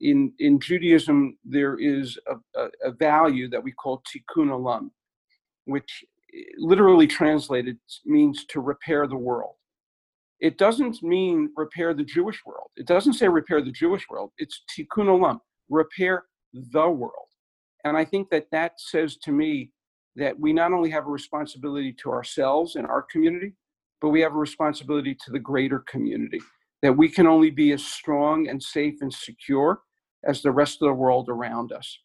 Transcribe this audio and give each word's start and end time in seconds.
in 0.00 0.32
in 0.38 0.60
Judaism 0.60 1.38
there 1.44 1.78
is 1.78 2.18
a, 2.26 2.60
a, 2.60 2.68
a 2.84 2.92
value 2.92 3.48
that 3.48 3.62
we 3.62 3.72
call 3.72 4.02
tikkun 4.02 4.48
olam, 4.48 4.90
which 5.64 6.04
eh, 6.34 6.42
literally 6.58 7.06
translated 7.06 7.78
means 8.04 8.44
to 8.46 8.60
repair 8.60 9.06
the 9.06 9.16
world. 9.16 9.54
It 10.40 10.58
doesn't 10.58 11.02
mean 11.02 11.50
repair 11.56 11.94
the 11.94 12.04
Jewish 12.04 12.44
world. 12.44 12.68
It 12.76 12.86
doesn't 12.86 13.14
say 13.14 13.26
repair 13.28 13.62
the 13.62 13.72
Jewish 13.72 14.06
world. 14.10 14.32
It's 14.38 14.62
tikkun 14.76 15.06
olam, 15.06 15.40
repair 15.70 16.24
the 16.52 16.88
world. 16.88 17.28
And 17.84 17.96
I 17.96 18.04
think 18.04 18.28
that 18.30 18.50
that 18.52 18.72
says 18.78 19.16
to 19.18 19.32
me 19.32 19.70
that 20.16 20.38
we 20.38 20.52
not 20.52 20.72
only 20.72 20.90
have 20.90 21.06
a 21.06 21.10
responsibility 21.10 21.94
to 22.02 22.10
ourselves 22.10 22.76
and 22.76 22.86
our 22.86 23.02
community, 23.02 23.54
but 24.00 24.10
we 24.10 24.20
have 24.20 24.32
a 24.32 24.38
responsibility 24.38 25.14
to 25.24 25.30
the 25.30 25.38
greater 25.38 25.80
community. 25.80 26.40
That 26.82 26.96
we 26.96 27.08
can 27.08 27.26
only 27.26 27.50
be 27.50 27.72
as 27.72 27.84
strong 27.84 28.48
and 28.48 28.62
safe 28.62 28.96
and 29.00 29.12
secure 29.12 29.80
as 30.26 30.42
the 30.42 30.50
rest 30.50 30.82
of 30.82 30.88
the 30.88 30.94
world 30.94 31.28
around 31.28 31.72
us. 31.72 31.98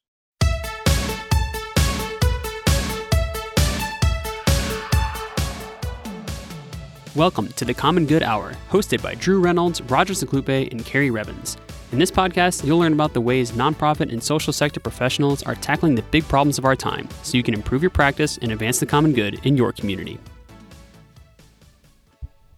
Welcome 7.14 7.50
to 7.50 7.66
the 7.66 7.74
Common 7.74 8.06
Good 8.06 8.24
Hour, 8.24 8.54
hosted 8.70 9.04
by 9.04 9.16
Drew 9.16 9.42
Reynolds, 9.42 9.82
Roger 9.82 10.14
Saklupe, 10.14 10.72
and 10.72 10.86
Carrie 10.86 11.12
Revens. 11.12 11.58
In 11.92 12.00
this 12.00 12.10
podcast, 12.10 12.64
you'll 12.64 12.80
learn 12.80 12.94
about 12.94 13.14
the 13.14 13.20
ways 13.20 13.52
nonprofit 13.52 14.14
and 14.14 14.24
social 14.24 14.54
sector 14.54 14.80
professionals 14.80 15.44
are 15.44 15.56
tackling 15.56 15.96
the 15.96 16.04
big 16.04 16.24
problems 16.24 16.58
of 16.58 16.64
our 16.64 16.76
time 16.78 17.10
so 17.22 17.36
you 17.36 17.44
can 17.44 17.54
improve 17.54 17.84
your 17.84 17.90
practice 17.90 18.38
and 18.38 18.54
advance 18.54 18.80
the 18.80 18.86
common 18.86 19.12
good 19.12 19.46
in 19.46 19.58
your 19.58 19.74
community. 19.74 20.18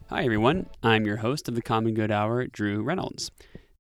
Hi, 0.10 0.24
everyone. 0.24 0.68
I'm 0.84 1.08
your 1.08 1.18
host 1.18 1.48
of 1.48 1.56
the 1.56 1.64
Common 1.64 1.96
Good 1.96 2.12
Hour, 2.12 2.46
Drew 2.46 2.84
Reynolds. 2.84 3.32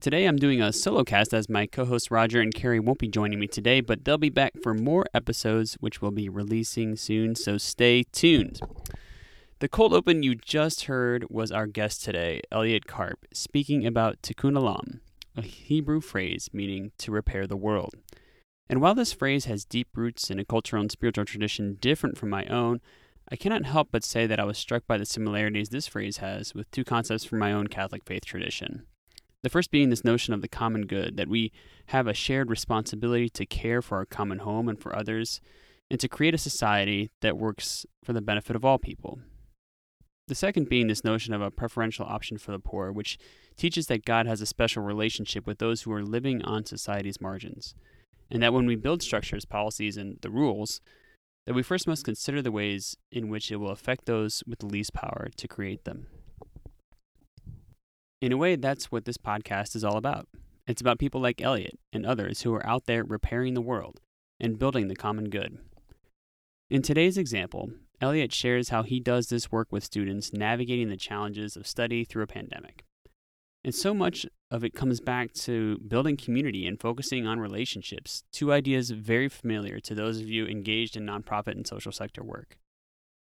Today, 0.03 0.25
I'm 0.25 0.35
doing 0.35 0.61
a 0.61 0.73
solo 0.73 1.05
cast 1.05 1.33
as 1.33 1.47
my 1.47 1.65
co 1.65 1.85
hosts 1.85 2.11
Roger 2.11 2.41
and 2.41 2.53
Carrie 2.53 2.81
won't 2.81 2.99
be 2.99 3.07
joining 3.07 3.39
me 3.39 3.47
today, 3.47 3.79
but 3.79 4.03
they'll 4.03 4.17
be 4.17 4.29
back 4.29 4.51
for 4.61 4.73
more 4.73 5.05
episodes, 5.13 5.75
which 5.75 6.01
we'll 6.01 6.11
be 6.11 6.27
releasing 6.27 6.97
soon, 6.97 7.35
so 7.35 7.57
stay 7.57 8.03
tuned. 8.11 8.59
The 9.59 9.69
cold 9.69 9.93
open 9.93 10.21
you 10.21 10.35
just 10.35 10.87
heard 10.87 11.27
was 11.29 11.53
our 11.53 11.67
guest 11.67 12.03
today, 12.03 12.41
Elliot 12.51 12.85
Karp, 12.85 13.25
speaking 13.33 13.87
about 13.87 14.21
tikkun 14.21 14.57
olam, 14.57 14.99
a 15.37 15.41
Hebrew 15.41 16.01
phrase 16.01 16.49
meaning 16.51 16.91
to 16.97 17.09
repair 17.09 17.47
the 17.47 17.55
world. 17.55 17.95
And 18.67 18.81
while 18.81 18.95
this 18.95 19.13
phrase 19.13 19.45
has 19.45 19.63
deep 19.63 19.87
roots 19.95 20.29
in 20.29 20.37
a 20.37 20.43
cultural 20.43 20.81
and 20.81 20.91
spiritual 20.91 21.23
tradition 21.23 21.77
different 21.79 22.17
from 22.17 22.29
my 22.29 22.43
own, 22.47 22.81
I 23.31 23.37
cannot 23.37 23.63
help 23.63 23.87
but 23.89 24.03
say 24.03 24.27
that 24.27 24.37
I 24.41 24.43
was 24.43 24.57
struck 24.57 24.85
by 24.85 24.97
the 24.97 25.05
similarities 25.05 25.69
this 25.69 25.87
phrase 25.87 26.17
has 26.17 26.53
with 26.53 26.69
two 26.71 26.83
concepts 26.83 27.23
from 27.23 27.39
my 27.39 27.53
own 27.53 27.67
Catholic 27.67 28.03
faith 28.03 28.25
tradition. 28.25 28.85
The 29.43 29.49
first 29.49 29.71
being 29.71 29.89
this 29.89 30.05
notion 30.05 30.33
of 30.33 30.41
the 30.41 30.47
common 30.47 30.87
good, 30.87 31.17
that 31.17 31.27
we 31.27 31.51
have 31.87 32.07
a 32.07 32.13
shared 32.13 32.49
responsibility 32.49 33.29
to 33.29 33.45
care 33.45 33.81
for 33.81 33.97
our 33.97 34.05
common 34.05 34.39
home 34.39 34.69
and 34.69 34.79
for 34.79 34.95
others, 34.95 35.41
and 35.91 35.99
to 35.99 36.07
create 36.07 36.33
a 36.33 36.39
society 36.39 37.11
that 37.21 37.37
works 37.37 37.85
for 38.03 38.13
the 38.13 38.21
benefit 38.21 38.55
of 38.55 38.63
all 38.63 38.79
people. 38.79 39.19
The 40.29 40.35
second 40.35 40.69
being 40.69 40.87
this 40.87 41.03
notion 41.03 41.33
of 41.33 41.41
a 41.41 41.51
preferential 41.51 42.05
option 42.05 42.37
for 42.37 42.51
the 42.53 42.59
poor, 42.59 42.93
which 42.93 43.17
teaches 43.57 43.87
that 43.87 44.05
God 44.05 44.25
has 44.25 44.39
a 44.39 44.45
special 44.45 44.81
relationship 44.81 45.45
with 45.45 45.59
those 45.59 45.81
who 45.81 45.91
are 45.91 46.03
living 46.03 46.41
on 46.43 46.65
society's 46.65 47.19
margins, 47.19 47.75
and 48.31 48.41
that 48.41 48.53
when 48.53 48.65
we 48.65 48.77
build 48.77 49.03
structures, 49.03 49.43
policies, 49.43 49.97
and 49.97 50.19
the 50.21 50.29
rules, 50.29 50.79
that 51.45 51.53
we 51.53 51.61
first 51.61 51.85
must 51.85 52.05
consider 52.05 52.41
the 52.41 52.53
ways 52.53 52.95
in 53.11 53.27
which 53.27 53.51
it 53.51 53.57
will 53.57 53.71
affect 53.71 54.05
those 54.05 54.41
with 54.47 54.59
the 54.59 54.65
least 54.65 54.93
power 54.93 55.27
to 55.35 55.47
create 55.49 55.83
them. 55.83 56.07
In 58.23 58.31
a 58.31 58.37
way, 58.37 58.55
that's 58.55 58.89
what 58.89 59.03
this 59.03 59.17
podcast 59.17 59.75
is 59.75 59.83
all 59.83 59.97
about. 59.97 60.29
It's 60.65 60.79
about 60.79 60.97
people 60.97 61.19
like 61.19 61.41
Elliot 61.41 61.77
and 61.91 62.05
others 62.05 62.43
who 62.43 62.53
are 62.53 62.65
out 62.65 62.85
there 62.85 63.03
repairing 63.03 63.53
the 63.53 63.59
world 63.59 63.99
and 64.39 64.57
building 64.57 64.87
the 64.87 64.95
common 64.95 65.29
good. 65.29 65.57
In 66.69 66.81
today's 66.81 67.17
example, 67.17 67.71
Elliot 67.99 68.31
shares 68.31 68.69
how 68.69 68.83
he 68.83 69.01
does 69.01 69.27
this 69.27 69.51
work 69.51 69.73
with 69.73 69.83
students 69.83 70.31
navigating 70.31 70.87
the 70.87 70.95
challenges 70.95 71.57
of 71.57 71.67
study 71.67 72.05
through 72.05 72.23
a 72.23 72.27
pandemic. 72.27 72.85
And 73.65 73.75
so 73.75 73.93
much 73.93 74.25
of 74.49 74.63
it 74.63 74.73
comes 74.73 75.01
back 75.01 75.33
to 75.41 75.79
building 75.79 76.15
community 76.15 76.65
and 76.65 76.79
focusing 76.79 77.27
on 77.27 77.41
relationships, 77.41 78.23
two 78.31 78.53
ideas 78.53 78.91
very 78.91 79.27
familiar 79.27 79.81
to 79.81 79.93
those 79.93 80.21
of 80.21 80.29
you 80.29 80.45
engaged 80.45 80.95
in 80.95 81.05
nonprofit 81.05 81.57
and 81.57 81.67
social 81.67 81.91
sector 81.91 82.23
work. 82.23 82.57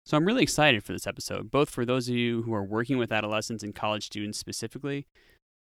So 0.10 0.18
I'm 0.18 0.26
really 0.26 0.42
excited 0.42 0.84
for 0.84 0.92
this 0.92 1.06
episode, 1.06 1.52
both 1.52 1.70
for 1.70 1.86
those 1.86 2.10
of 2.10 2.16
you 2.16 2.42
who 2.42 2.52
are 2.52 2.64
working 2.64 2.98
with 2.98 3.12
adolescents 3.12 3.62
and 3.62 3.76
college 3.76 4.08
students 4.08 4.40
specifically, 4.40 5.06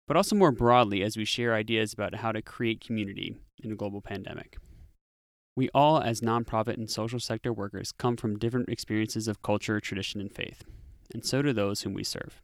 but 0.07 0.17
also 0.17 0.35
more 0.35 0.51
broadly 0.51 1.03
as 1.03 1.15
we 1.15 1.23
share 1.23 1.53
ideas 1.53 1.93
about 1.93 2.15
how 2.15 2.31
to 2.31 2.41
create 2.41 2.81
community 2.81 3.35
in 3.63 3.71
a 3.71 3.75
global 3.75 4.01
pandemic. 4.01 4.57
We 5.55 5.69
all, 5.71 6.01
as 6.01 6.21
nonprofit 6.21 6.77
and 6.77 6.89
social 6.89 7.19
sector 7.19 7.53
workers, 7.53 7.91
come 7.91 8.17
from 8.17 8.39
different 8.39 8.69
experiences 8.69 9.27
of 9.27 9.43
culture, 9.43 9.79
tradition, 9.79 10.19
and 10.19 10.33
faith, 10.33 10.63
and 11.13 11.23
so 11.23 11.43
do 11.43 11.53
those 11.53 11.83
whom 11.83 11.93
we 11.93 12.03
serve. 12.03 12.41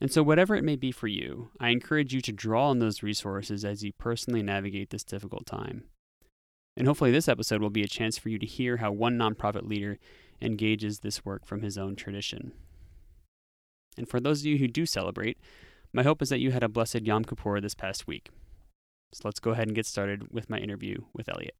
And 0.00 0.10
so, 0.10 0.22
whatever 0.22 0.56
it 0.56 0.64
may 0.64 0.76
be 0.76 0.92
for 0.92 1.08
you, 1.08 1.50
I 1.60 1.72
encourage 1.72 2.14
you 2.14 2.22
to 2.22 2.32
draw 2.32 2.70
on 2.70 2.78
those 2.78 3.02
resources 3.02 3.66
as 3.66 3.84
you 3.84 3.92
personally 3.98 4.42
navigate 4.42 4.88
this 4.88 5.04
difficult 5.04 5.44
time. 5.44 5.84
And 6.74 6.86
hopefully, 6.86 7.10
this 7.10 7.28
episode 7.28 7.60
will 7.60 7.68
be 7.68 7.82
a 7.82 7.88
chance 7.88 8.16
for 8.16 8.30
you 8.30 8.38
to 8.38 8.46
hear 8.46 8.78
how 8.78 8.92
one 8.92 9.18
nonprofit 9.18 9.68
leader 9.68 9.98
engages 10.40 11.00
this 11.00 11.24
work 11.24 11.46
from 11.46 11.62
his 11.62 11.78
own 11.78 11.96
tradition. 11.96 12.52
And 13.96 14.08
for 14.08 14.20
those 14.20 14.40
of 14.40 14.46
you 14.46 14.58
who 14.58 14.68
do 14.68 14.86
celebrate, 14.86 15.38
my 15.92 16.02
hope 16.02 16.20
is 16.20 16.28
that 16.28 16.40
you 16.40 16.50
had 16.50 16.62
a 16.62 16.68
blessed 16.68 17.02
Yom 17.02 17.24
Kippur 17.24 17.60
this 17.60 17.74
past 17.74 18.06
week. 18.06 18.28
So 19.12 19.22
let's 19.24 19.40
go 19.40 19.52
ahead 19.52 19.68
and 19.68 19.74
get 19.74 19.86
started 19.86 20.32
with 20.32 20.50
my 20.50 20.58
interview 20.58 20.98
with 21.14 21.28
Elliot. 21.28 21.54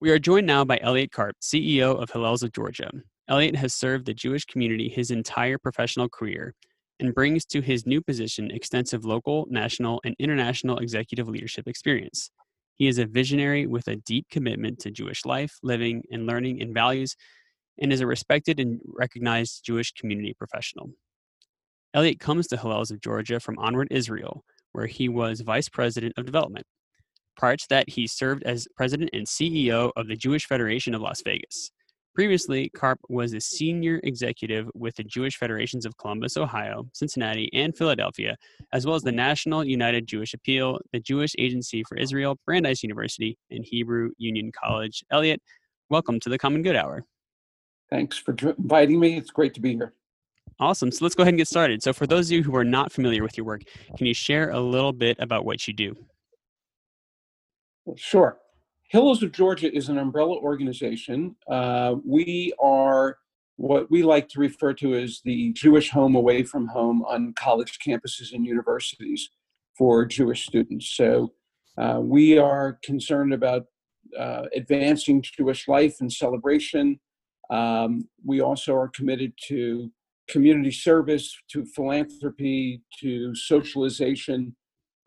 We 0.00 0.10
are 0.10 0.18
joined 0.18 0.46
now 0.46 0.64
by 0.64 0.80
Elliot 0.82 1.12
Karp, 1.12 1.36
CEO 1.40 2.02
of 2.02 2.10
Hillels 2.10 2.42
of 2.42 2.52
Georgia. 2.52 2.90
Elliot 3.28 3.54
has 3.54 3.72
served 3.72 4.06
the 4.06 4.14
Jewish 4.14 4.44
community 4.44 4.88
his 4.88 5.12
entire 5.12 5.58
professional 5.58 6.08
career 6.08 6.54
and 7.00 7.14
brings 7.14 7.44
to 7.46 7.60
his 7.60 7.86
new 7.86 8.00
position 8.00 8.50
extensive 8.50 9.04
local, 9.04 9.46
national, 9.50 10.00
and 10.04 10.14
international 10.18 10.78
executive 10.78 11.28
leadership 11.28 11.66
experience. 11.66 12.30
He 12.76 12.86
is 12.86 12.98
a 12.98 13.06
visionary 13.06 13.66
with 13.66 13.88
a 13.88 13.96
deep 13.96 14.26
commitment 14.30 14.78
to 14.80 14.90
Jewish 14.90 15.24
life, 15.24 15.58
living, 15.62 16.02
and 16.12 16.26
learning 16.26 16.62
and 16.62 16.72
values, 16.72 17.16
and 17.80 17.92
is 17.92 18.00
a 18.00 18.06
respected 18.06 18.60
and 18.60 18.80
recognized 18.86 19.64
Jewish 19.64 19.92
community 19.92 20.34
professional. 20.34 20.90
Elliot 21.92 22.20
comes 22.20 22.46
to 22.48 22.56
Hillels 22.56 22.90
of 22.90 23.00
Georgia 23.00 23.40
from 23.40 23.58
Onward 23.58 23.88
Israel, 23.90 24.44
where 24.72 24.86
he 24.86 25.08
was 25.08 25.40
Vice 25.40 25.68
President 25.68 26.14
of 26.16 26.26
Development. 26.26 26.64
Prior 27.36 27.56
to 27.56 27.66
that, 27.70 27.88
he 27.88 28.06
served 28.06 28.42
as 28.44 28.68
President 28.76 29.10
and 29.12 29.26
CEO 29.26 29.90
of 29.96 30.06
the 30.06 30.16
Jewish 30.16 30.46
Federation 30.46 30.94
of 30.94 31.00
Las 31.00 31.22
Vegas. 31.24 31.72
Previously, 32.14 32.68
Karp 32.70 32.98
was 33.08 33.32
a 33.32 33.36
mm-hmm. 33.36 33.40
senior 33.40 34.00
executive 34.02 34.68
with 34.74 34.96
the 34.96 35.04
Jewish 35.04 35.36
Federations 35.36 35.86
of 35.86 35.96
Columbus, 35.96 36.36
Ohio, 36.36 36.88
Cincinnati, 36.92 37.48
and 37.52 37.76
Philadelphia, 37.76 38.36
as 38.72 38.84
well 38.84 38.96
as 38.96 39.02
the 39.02 39.12
National 39.12 39.64
United 39.64 40.08
Jewish 40.08 40.34
Appeal, 40.34 40.80
the 40.92 40.98
Jewish 40.98 41.34
Agency 41.38 41.84
for 41.84 41.96
Israel, 41.96 42.36
Brandeis 42.46 42.82
University, 42.82 43.38
and 43.50 43.64
Hebrew 43.64 44.10
Union 44.18 44.50
College. 44.52 45.04
Elliot, 45.12 45.40
welcome 45.88 46.18
to 46.20 46.28
the 46.28 46.38
Common 46.38 46.62
Good 46.62 46.74
Hour. 46.74 47.04
Thanks 47.90 48.18
for 48.18 48.34
inviting 48.58 48.98
me. 48.98 49.16
It's 49.16 49.30
great 49.30 49.54
to 49.54 49.60
be 49.60 49.74
here. 49.74 49.94
Awesome. 50.58 50.90
So 50.90 51.04
let's 51.04 51.14
go 51.14 51.22
ahead 51.22 51.32
and 51.32 51.38
get 51.38 51.48
started. 51.48 51.82
So, 51.82 51.92
for 51.92 52.06
those 52.06 52.26
of 52.28 52.32
you 52.32 52.42
who 52.42 52.54
are 52.56 52.64
not 52.64 52.92
familiar 52.92 53.22
with 53.22 53.36
your 53.36 53.46
work, 53.46 53.62
can 53.96 54.06
you 54.06 54.14
share 54.14 54.50
a 54.50 54.60
little 54.60 54.92
bit 54.92 55.16
about 55.20 55.44
what 55.44 55.66
you 55.66 55.72
do? 55.72 55.96
Sure. 57.96 58.36
Hillels 58.92 59.22
of 59.22 59.30
Georgia 59.30 59.72
is 59.72 59.88
an 59.88 59.98
umbrella 59.98 60.36
organization. 60.36 61.36
Uh, 61.48 61.94
we 62.04 62.52
are 62.60 63.18
what 63.56 63.88
we 63.90 64.02
like 64.02 64.28
to 64.30 64.40
refer 64.40 64.72
to 64.72 64.94
as 64.94 65.20
the 65.24 65.52
Jewish 65.52 65.90
home 65.90 66.16
away 66.16 66.42
from 66.42 66.66
home 66.66 67.04
on 67.04 67.32
college 67.34 67.78
campuses 67.86 68.32
and 68.32 68.44
universities 68.44 69.30
for 69.78 70.04
Jewish 70.06 70.46
students. 70.46 70.88
So 70.96 71.32
uh, 71.78 72.00
we 72.00 72.36
are 72.36 72.78
concerned 72.82 73.32
about 73.32 73.66
uh, 74.18 74.46
advancing 74.56 75.22
Jewish 75.22 75.68
life 75.68 76.00
and 76.00 76.12
celebration. 76.12 76.98
Um, 77.48 78.08
we 78.24 78.40
also 78.40 78.74
are 78.74 78.88
committed 78.88 79.34
to 79.48 79.90
community 80.28 80.72
service 80.72 81.36
to 81.52 81.64
philanthropy 81.64 82.82
to 83.00 83.34
socialization 83.36 84.56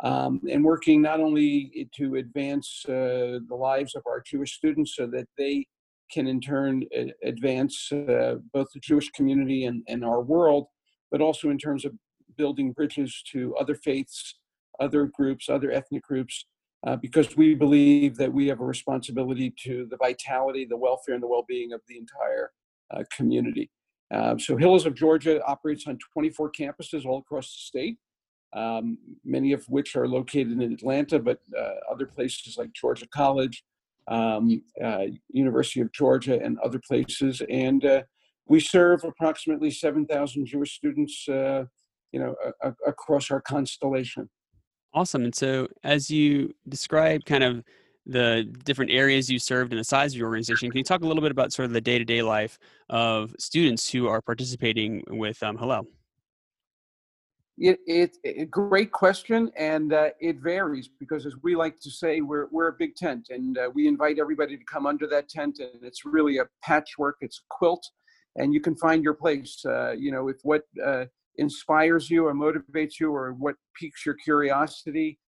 um, 0.03 0.41
and 0.49 0.63
working 0.63 1.01
not 1.01 1.19
only 1.19 1.87
to 1.95 2.15
advance 2.15 2.83
uh, 2.87 3.39
the 3.47 3.55
lives 3.55 3.95
of 3.95 4.03
our 4.05 4.21
Jewish 4.21 4.53
students 4.53 4.95
so 4.95 5.07
that 5.07 5.27
they 5.37 5.65
can 6.11 6.27
in 6.27 6.41
turn 6.41 6.83
advance 7.23 7.91
uh, 7.91 8.35
both 8.53 8.67
the 8.73 8.79
Jewish 8.81 9.09
community 9.11 9.65
and, 9.65 9.81
and 9.87 10.03
our 10.03 10.21
world, 10.21 10.67
but 11.11 11.21
also 11.21 11.49
in 11.49 11.57
terms 11.57 11.85
of 11.85 11.93
building 12.37 12.71
bridges 12.71 13.23
to 13.31 13.55
other 13.55 13.75
faiths, 13.75 14.35
other 14.79 15.05
groups, 15.05 15.49
other 15.49 15.71
ethnic 15.71 16.03
groups, 16.03 16.45
uh, 16.85 16.97
because 16.97 17.37
we 17.37 17.55
believe 17.55 18.17
that 18.17 18.31
we 18.31 18.47
have 18.47 18.59
a 18.59 18.65
responsibility 18.65 19.53
to 19.63 19.87
the 19.89 19.97
vitality, 19.97 20.65
the 20.65 20.77
welfare, 20.77 21.15
and 21.15 21.23
the 21.23 21.27
well-being 21.27 21.71
of 21.71 21.81
the 21.87 21.97
entire 21.97 22.51
uh, 22.91 23.03
community. 23.15 23.69
Uh, 24.13 24.37
so 24.37 24.57
Hillels 24.57 24.85
of 24.85 24.93
Georgia 24.93 25.43
operates 25.45 25.87
on 25.87 25.97
24 26.13 26.51
campuses 26.51 27.05
all 27.05 27.19
across 27.19 27.47
the 27.47 27.61
state, 27.61 27.97
um, 28.53 28.97
many 29.23 29.51
of 29.51 29.63
which 29.67 29.95
are 29.95 30.07
located 30.07 30.61
in 30.61 30.73
Atlanta, 30.73 31.19
but 31.19 31.39
uh, 31.57 31.73
other 31.91 32.05
places 32.05 32.57
like 32.57 32.71
Georgia 32.73 33.07
College, 33.07 33.63
um, 34.07 34.61
uh, 34.83 35.05
University 35.29 35.81
of 35.81 35.91
Georgia, 35.91 36.39
and 36.41 36.59
other 36.59 36.79
places. 36.79 37.41
And 37.49 37.83
uh, 37.85 38.03
we 38.47 38.59
serve 38.59 39.03
approximately 39.03 39.71
7,000 39.71 40.45
Jewish 40.45 40.75
students, 40.75 41.25
you 41.27 41.67
know, 42.13 42.35
a- 42.45 42.69
a- 42.69 42.89
across 42.89 43.31
our 43.31 43.41
constellation. 43.41 44.29
Awesome. 44.93 45.23
And 45.23 45.33
so, 45.33 45.67
as 45.83 46.11
you 46.11 46.53
describe 46.69 47.25
kind 47.25 47.43
of 47.43 47.63
the 48.05 48.43
different 48.63 48.91
areas 48.91 49.29
you 49.29 49.39
served 49.39 49.71
and 49.71 49.79
the 49.79 49.83
size 49.83 50.13
of 50.13 50.17
your 50.17 50.27
organization, 50.27 50.69
can 50.69 50.77
you 50.77 50.83
talk 50.83 51.01
a 51.01 51.07
little 51.07 51.21
bit 51.21 51.31
about 51.31 51.51
sort 51.51 51.65
of 51.65 51.73
the 51.73 51.81
day 51.81 51.97
to 51.97 52.05
day 52.05 52.21
life 52.21 52.59
of 52.89 53.33
students 53.39 53.89
who 53.89 54.07
are 54.07 54.21
participating 54.21 55.03
with 55.09 55.41
um, 55.41 55.57
Hillel? 55.57 55.87
It, 57.57 57.79
it, 57.85 58.17
it, 58.23 58.49
great 58.49 58.91
question, 58.91 59.51
and 59.55 59.93
uh, 59.93 60.09
it 60.19 60.37
varies 60.37 60.89
because, 60.99 61.27
as 61.27 61.35
we 61.43 61.55
like 61.55 61.79
to 61.81 61.91
say, 61.91 62.21
we're 62.21 62.47
we're 62.51 62.69
a 62.69 62.73
big 62.73 62.95
tent, 62.95 63.27
and 63.29 63.57
uh, 63.57 63.69
we 63.71 63.87
invite 63.87 64.17
everybody 64.17 64.57
to 64.57 64.63
come 64.63 64.87
under 64.87 65.05
that 65.07 65.29
tent, 65.29 65.59
and 65.59 65.83
it's 65.83 66.03
really 66.03 66.39
a 66.39 66.45
patchwork. 66.63 67.17
It's 67.21 67.37
a 67.37 67.45
quilt, 67.49 67.87
and 68.37 68.55
you 68.55 68.59
can 68.59 68.75
find 68.75 69.03
your 69.03 69.13
place. 69.13 69.63
Uh, 69.63 69.91
you 69.91 70.11
know, 70.11 70.29
if 70.29 70.37
what 70.41 70.63
uh, 70.83 71.05
inspires 71.37 72.09
you 72.09 72.25
or 72.25 72.33
motivates 72.33 72.99
you 72.99 73.13
or 73.13 73.33
what 73.33 73.55
piques 73.79 74.03
your 74.03 74.15
curiosity 74.15 75.19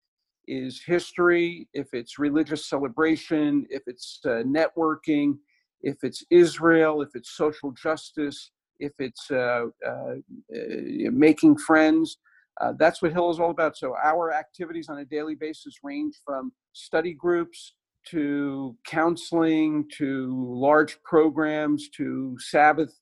is 0.47 0.83
history, 0.85 1.69
if 1.75 1.89
it's 1.93 2.19
religious 2.19 2.69
celebration, 2.69 3.67
if 3.69 3.83
it's 3.87 4.21
uh, 4.25 4.43
networking, 4.47 5.37
if 5.83 5.97
it's 6.03 6.25
Israel, 6.31 7.03
if 7.03 7.11
it's 7.15 7.37
social 7.37 7.71
justice, 7.73 8.51
if 8.79 8.93
it's 8.99 9.31
uh, 9.31 9.67
uh, 9.87 10.15
making 10.51 11.59
friends. 11.59 12.19
Uh, 12.61 12.73
that's 12.79 13.03
what 13.03 13.13
Hillel 13.13 13.31
is 13.31 13.41
all 13.41 13.51
about. 13.51 13.77
So 13.77 13.95
our 14.03 14.33
activities 14.33 14.89
on 14.89 14.99
a 14.99 15.05
daily 15.05 15.35
basis 15.35 15.79
range 15.83 16.21
from 16.25 16.53
study 16.73 17.13
groups 17.13 17.75
to 18.09 18.77
counseling 18.87 19.89
to 19.97 20.55
large 20.55 21.03
programs 21.03 21.89
to 21.91 22.37
Sabbath 22.39 22.93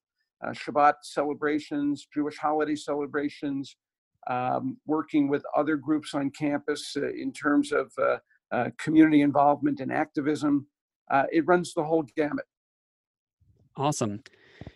uh, 0.44 0.50
Shabbat 0.50 0.94
celebrations, 1.02 2.08
Jewish 2.12 2.36
holiday 2.36 2.74
celebrations, 2.74 3.76
um, 4.28 4.76
working 4.86 5.28
with 5.28 5.42
other 5.56 5.76
groups 5.76 6.14
on 6.14 6.30
campus 6.30 6.96
uh, 6.96 7.12
in 7.12 7.32
terms 7.32 7.72
of 7.72 7.92
uh, 7.98 8.16
uh 8.52 8.70
community 8.78 9.22
involvement 9.22 9.80
and 9.80 9.92
activism. 9.92 10.66
Uh, 11.10 11.24
it 11.32 11.46
runs 11.46 11.74
the 11.74 11.82
whole 11.82 12.04
gamut. 12.16 12.44
Awesome. 13.76 14.22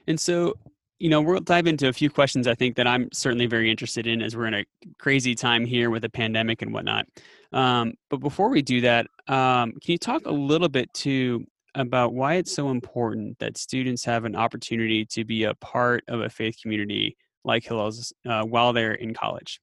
And 0.06 0.18
so, 0.18 0.54
you 0.98 1.10
know, 1.10 1.20
we'll 1.20 1.40
dive 1.40 1.66
into 1.66 1.88
a 1.88 1.92
few 1.92 2.08
questions 2.08 2.46
I 2.46 2.54
think 2.54 2.76
that 2.76 2.86
I'm 2.86 3.08
certainly 3.12 3.46
very 3.46 3.70
interested 3.70 4.06
in 4.06 4.22
as 4.22 4.34
we're 4.34 4.46
in 4.46 4.54
a 4.54 4.64
crazy 4.98 5.34
time 5.34 5.64
here 5.64 5.90
with 5.90 6.04
a 6.04 6.08
pandemic 6.08 6.62
and 6.62 6.72
whatnot. 6.72 7.06
Um, 7.52 7.94
but 8.08 8.18
before 8.18 8.48
we 8.48 8.62
do 8.62 8.80
that, 8.82 9.06
um, 9.28 9.72
can 9.72 9.92
you 9.92 9.98
talk 9.98 10.26
a 10.26 10.32
little 10.32 10.68
bit 10.68 10.92
to 10.94 11.44
about 11.74 12.14
why 12.14 12.34
it's 12.34 12.54
so 12.54 12.70
important 12.70 13.38
that 13.38 13.58
students 13.58 14.04
have 14.04 14.24
an 14.24 14.34
opportunity 14.34 15.04
to 15.04 15.24
be 15.24 15.44
a 15.44 15.54
part 15.56 16.02
of 16.08 16.20
a 16.20 16.30
faith 16.30 16.56
community 16.60 17.16
like 17.44 17.64
Hillel's 17.64 18.12
uh, 18.26 18.42
while 18.42 18.72
they're 18.72 18.94
in 18.94 19.12
college? 19.12 19.60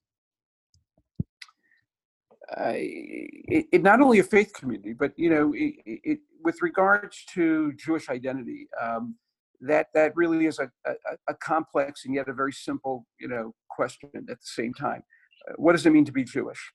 Uh, 2.56 2.72
it, 2.76 3.66
it, 3.72 3.82
not 3.82 4.00
only 4.00 4.20
a 4.20 4.22
faith 4.22 4.52
community, 4.54 4.92
but 4.92 5.12
you 5.16 5.30
know, 5.30 5.52
it, 5.54 5.74
it, 5.86 6.18
with 6.44 6.60
regards 6.62 7.24
to 7.32 7.72
Jewish 7.72 8.08
identity, 8.08 8.68
um, 8.80 9.16
that 9.60 9.88
that 9.94 10.12
really 10.16 10.46
is 10.46 10.58
a, 10.58 10.70
a, 10.86 10.94
a, 11.28 11.34
complex 11.34 12.04
and 12.04 12.14
yet 12.14 12.28
a 12.28 12.32
very 12.32 12.52
simple, 12.52 13.06
you 13.18 13.28
know, 13.28 13.54
question 13.70 14.10
at 14.14 14.26
the 14.26 14.36
same 14.42 14.74
time. 14.74 15.02
Uh, 15.48 15.54
what 15.56 15.72
does 15.72 15.86
it 15.86 15.90
mean 15.90 16.04
to 16.04 16.12
be 16.12 16.24
Jewish? 16.24 16.72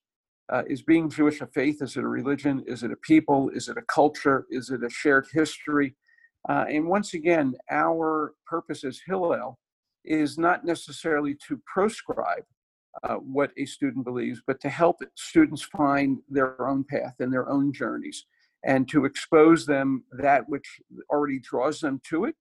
Uh, 0.51 0.63
is 0.67 0.81
being 0.81 1.09
Jewish 1.09 1.41
a 1.41 1.47
faith? 1.47 1.81
Is 1.81 1.95
it 1.95 2.03
a 2.03 2.07
religion? 2.07 2.63
Is 2.65 2.83
it 2.83 2.91
a 2.91 2.95
people? 2.97 3.49
Is 3.49 3.67
it 3.67 3.77
a 3.77 3.83
culture? 3.83 4.45
Is 4.49 4.69
it 4.69 4.83
a 4.83 4.89
shared 4.89 5.27
history? 5.31 5.95
Uh, 6.47 6.65
and 6.67 6.87
once 6.87 7.13
again, 7.13 7.53
our 7.69 8.33
purpose 8.47 8.83
as 8.83 9.01
Hillel 9.05 9.59
is 10.05 10.37
not 10.37 10.65
necessarily 10.65 11.37
to 11.47 11.61
proscribe 11.71 12.43
uh, 13.03 13.15
what 13.15 13.51
a 13.57 13.65
student 13.65 14.05
believes, 14.05 14.41
but 14.47 14.59
to 14.61 14.69
help 14.69 14.97
students 15.15 15.61
find 15.61 16.19
their 16.29 16.67
own 16.67 16.83
path 16.83 17.15
and 17.19 17.31
their 17.31 17.49
own 17.49 17.71
journeys 17.71 18.25
and 18.65 18.89
to 18.89 19.05
expose 19.05 19.65
them 19.65 20.03
that 20.11 20.47
which 20.47 20.65
already 21.09 21.39
draws 21.39 21.79
them 21.79 22.01
to 22.09 22.25
it. 22.25 22.35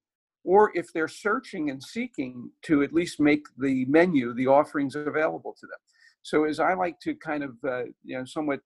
Or 0.49 0.73
if 0.75 0.95
they're 0.95 1.09
searching 1.09 1.69
and 1.69 1.83
seeking, 1.83 2.51
to 2.63 2.83
at 2.83 2.95
least 2.95 3.21
make 3.21 3.45
the 3.59 3.85
menu, 3.85 4.33
the 4.33 4.47
offerings 4.47 4.97
available 4.97 5.55
to 5.61 5.67
them. 5.67 5.79
So 6.23 6.45
as 6.45 6.59
I 6.59 6.73
like 6.73 6.99
to 7.01 7.15
kind 7.15 7.45
of, 7.45 7.53
uh, 7.63 7.83
you 8.03 8.17
know, 8.17 8.25
somewhat 8.25 8.61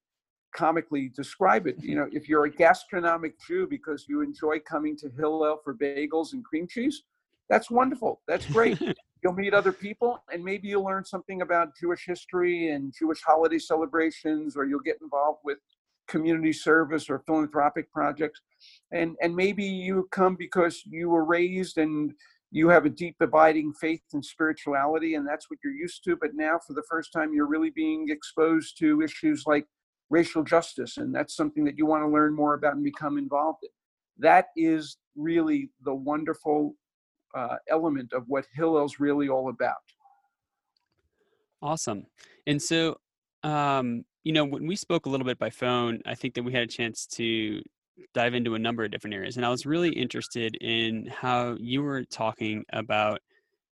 comically 0.54 1.10
describe 1.16 1.66
it, 1.66 1.74
you 1.80 1.96
know, 1.96 2.08
if 2.12 2.28
you're 2.28 2.44
a 2.44 2.50
gastronomic 2.50 3.34
Jew 3.48 3.66
because 3.66 4.06
you 4.08 4.20
enjoy 4.20 4.60
coming 4.60 4.96
to 4.98 5.10
Hillel 5.18 5.58
for 5.64 5.74
bagels 5.74 6.34
and 6.34 6.44
cream 6.44 6.68
cheese, 6.68 7.02
that's 7.50 7.68
wonderful. 7.68 8.20
That's 8.28 8.46
great. 8.46 8.80
you'll 9.24 9.32
meet 9.32 9.52
other 9.52 9.72
people 9.72 10.22
and 10.32 10.44
maybe 10.44 10.68
you'll 10.68 10.84
learn 10.84 11.04
something 11.04 11.42
about 11.42 11.76
Jewish 11.76 12.04
history 12.06 12.70
and 12.70 12.94
Jewish 12.96 13.22
holiday 13.22 13.58
celebrations, 13.58 14.56
or 14.56 14.66
you'll 14.66 14.78
get 14.78 14.98
involved 15.02 15.40
with 15.42 15.58
community 16.08 16.52
service 16.52 17.08
or 17.08 17.22
philanthropic 17.26 17.90
projects. 17.92 18.40
And, 18.92 19.16
and 19.22 19.34
maybe 19.34 19.64
you 19.64 20.08
come 20.10 20.36
because 20.36 20.82
you 20.86 21.08
were 21.08 21.24
raised 21.24 21.78
and 21.78 22.12
you 22.50 22.68
have 22.68 22.84
a 22.84 22.90
deep 22.90 23.16
abiding 23.20 23.72
faith 23.80 24.02
and 24.12 24.24
spirituality 24.24 25.14
and 25.14 25.26
that's 25.26 25.48
what 25.48 25.58
you're 25.64 25.72
used 25.72 26.04
to 26.04 26.18
but 26.20 26.34
now 26.34 26.58
for 26.66 26.74
the 26.74 26.82
first 26.88 27.10
time 27.10 27.32
you're 27.32 27.48
really 27.48 27.70
being 27.70 28.08
exposed 28.10 28.76
to 28.78 29.00
issues 29.00 29.44
like 29.46 29.64
racial 30.12 30.44
justice 30.44 30.98
and 30.98 31.12
that's 31.12 31.34
something 31.34 31.64
that 31.64 31.78
you 31.78 31.86
want 31.86 32.04
to 32.04 32.08
learn 32.08 32.34
more 32.34 32.54
about 32.54 32.74
and 32.74 32.84
become 32.84 33.16
involved 33.16 33.60
in. 33.62 33.70
That 34.18 34.46
is 34.56 34.98
really 35.16 35.70
the 35.84 35.94
wonderful 35.94 36.74
uh, 37.34 37.56
element 37.68 38.12
of 38.12 38.24
what 38.28 38.44
hillel's 38.54 39.00
really 39.00 39.30
all 39.30 39.48
about. 39.48 39.82
Awesome. 41.62 42.04
And 42.46 42.60
so 42.60 42.98
um, 43.42 44.04
you 44.24 44.32
know 44.32 44.44
when 44.44 44.66
we 44.66 44.76
spoke 44.76 45.06
a 45.06 45.08
little 45.08 45.26
bit 45.26 45.38
by 45.38 45.50
phone 45.50 46.00
i 46.06 46.14
think 46.14 46.34
that 46.34 46.42
we 46.42 46.52
had 46.52 46.62
a 46.62 46.66
chance 46.66 47.06
to 47.06 47.60
dive 48.14 48.34
into 48.34 48.54
a 48.54 48.58
number 48.58 48.84
of 48.84 48.90
different 48.90 49.14
areas. 49.14 49.36
And 49.36 49.46
I 49.46 49.48
was 49.48 49.66
really 49.66 49.90
interested 49.90 50.56
in 50.56 51.06
how 51.06 51.56
you 51.58 51.82
were 51.82 52.04
talking 52.04 52.64
about 52.72 53.20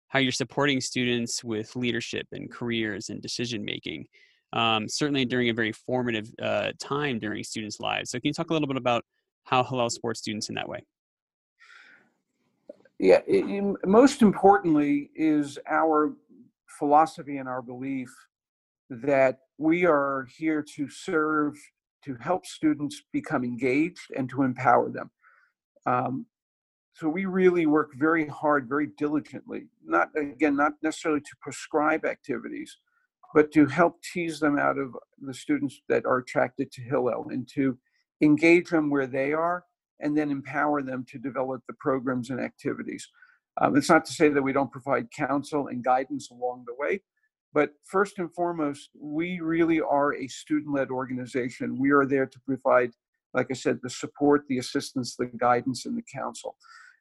how 0.07 0.19
you're 0.19 0.31
supporting 0.31 0.81
students 0.81 1.43
with 1.43 1.75
leadership 1.75 2.27
and 2.31 2.51
careers 2.51 3.09
and 3.09 3.21
decision 3.21 3.63
making, 3.63 4.05
um, 4.53 4.87
certainly 4.87 5.25
during 5.25 5.49
a 5.49 5.53
very 5.53 5.71
formative 5.71 6.27
uh, 6.41 6.71
time 6.79 7.19
during 7.19 7.43
students' 7.43 7.79
lives. 7.79 8.09
So, 8.09 8.19
can 8.19 8.27
you 8.27 8.33
talk 8.33 8.49
a 8.49 8.53
little 8.53 8.67
bit 8.67 8.77
about 8.77 9.05
how 9.43 9.63
Hillel 9.63 9.89
supports 9.89 10.19
students 10.19 10.49
in 10.49 10.55
that 10.55 10.67
way? 10.67 10.83
Yeah, 12.97 13.19
it, 13.27 13.77
most 13.85 14.21
importantly 14.21 15.11
is 15.15 15.59
our 15.69 16.13
philosophy 16.67 17.37
and 17.37 17.47
our 17.47 17.61
belief 17.61 18.09
that 18.89 19.39
we 19.59 19.85
are 19.85 20.25
here 20.37 20.63
to 20.75 20.89
serve 20.89 21.53
to 22.05 22.15
help 22.15 22.45
students 22.45 23.03
become 23.11 23.43
engaged 23.43 24.09
and 24.15 24.29
to 24.29 24.43
empower 24.43 24.89
them. 24.89 25.11
Um, 25.85 26.25
so 26.93 27.09
we 27.09 27.25
really 27.25 27.65
work 27.65 27.91
very 27.95 28.25
hard, 28.25 28.69
very 28.69 28.87
diligently, 28.97 29.67
not 29.83 30.09
again, 30.15 30.55
not 30.55 30.73
necessarily 30.81 31.19
to 31.19 31.35
prescribe 31.41 32.05
activities, 32.05 32.77
but 33.33 33.51
to 33.51 33.65
help 33.65 34.01
tease 34.01 34.39
them 34.39 34.57
out 34.57 34.77
of 34.77 34.95
the 35.21 35.33
students 35.33 35.81
that 35.89 36.05
are 36.05 36.19
attracted 36.19 36.71
to 36.71 36.81
Hillel 36.81 37.27
and 37.29 37.47
to 37.55 37.77
engage 38.21 38.69
them 38.69 38.89
where 38.89 39.07
they 39.07 39.33
are 39.33 39.65
and 39.99 40.17
then 40.17 40.31
empower 40.31 40.81
them 40.81 41.05
to 41.09 41.17
develop 41.19 41.61
the 41.67 41.75
programs 41.79 42.29
and 42.29 42.39
activities. 42.39 43.07
Um, 43.59 43.75
it's 43.75 43.89
not 43.89 44.05
to 44.05 44.13
say 44.13 44.29
that 44.29 44.41
we 44.41 44.53
don't 44.53 44.71
provide 44.71 45.11
counsel 45.11 45.67
and 45.67 45.83
guidance 45.83 46.31
along 46.31 46.63
the 46.65 46.75
way, 46.77 47.01
but 47.53 47.71
first 47.83 48.19
and 48.19 48.33
foremost, 48.33 48.89
we 48.99 49.39
really 49.39 49.81
are 49.81 50.13
a 50.13 50.27
student 50.27 50.75
led 50.75 50.89
organization. 50.89 51.79
We 51.79 51.91
are 51.91 52.05
there 52.05 52.27
to 52.27 52.39
provide, 52.45 52.91
like 53.33 53.47
I 53.49 53.55
said, 53.55 53.79
the 53.81 53.89
support, 53.89 54.45
the 54.47 54.59
assistance, 54.59 55.15
the 55.15 55.25
guidance, 55.25 55.85
and 55.85 55.97
the 55.97 56.03
counsel. 56.13 56.55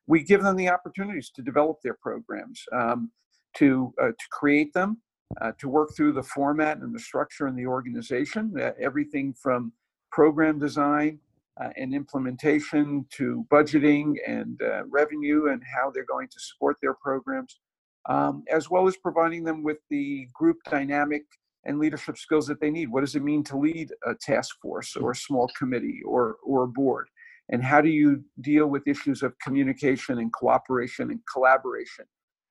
We 0.07 0.23
give 0.23 0.43
them 0.43 0.57
the 0.57 0.71
opportunities 0.71 1.31
to 1.37 1.43
develop 1.43 1.79
their 1.83 1.99
programs, 2.01 2.63
um, 2.73 3.11
to, 3.57 3.93
uh, 4.01 4.09
to 4.09 4.29
create 4.31 4.73
them, 4.73 5.03
uh, 5.41 5.53
to 5.59 5.69
work 5.69 5.91
through 5.95 6.13
the 6.13 6.23
format 6.23 6.79
and 6.79 6.95
the 6.95 7.01
structure 7.01 7.47
and 7.47 7.59
the 7.59 7.67
organization, 7.67 8.55
uh, 8.59 8.71
everything 8.81 9.35
from 9.35 9.73
program 10.11 10.59
design 10.59 11.19
uh, 11.61 11.69
and 11.77 11.95
implementation 11.95 13.05
to 13.11 13.45
budgeting 13.51 14.15
and 14.27 14.63
uh, 14.63 14.85
revenue 14.87 15.49
and 15.49 15.63
how 15.77 15.91
they're 15.91 16.07
going 16.07 16.29
to 16.29 16.41
support 16.41 16.77
their 16.81 16.95
programs 16.95 17.61
um, 18.09 18.45
as 18.51 18.71
well 18.71 18.89
as 18.89 18.97
providing 18.97 19.45
them 19.45 19.63
with 19.63 19.79
the 19.91 20.27
group 20.35 20.57
dynamic 20.71 21.23
and 21.65 21.79
leadership 21.79 22.17
skills 22.17 22.47
that 22.47 22.61
they 22.61 22.71
need. 22.71 22.89
What 22.91 23.03
does 23.03 23.15
it 23.15 23.23
mean 23.23 23.45
to 23.45 23.59
lead 23.59 23.93
a 24.07 24.15
task 24.15 24.57
force 24.61 24.97
or 24.97 25.11
a 25.11 25.17
small 25.17 25.51
committee 25.57 26.01
or, 26.05 26.37
or 26.45 26.65
a 26.65 26.69
board? 26.69 27.09
And 27.51 27.63
how 27.63 27.81
do 27.81 27.89
you 27.89 28.25
deal 28.41 28.67
with 28.67 28.87
issues 28.87 29.23
of 29.23 29.39
communication 29.39 30.19
and 30.19 30.33
cooperation 30.33 31.11
and 31.11 31.21
collaboration? 31.33 32.05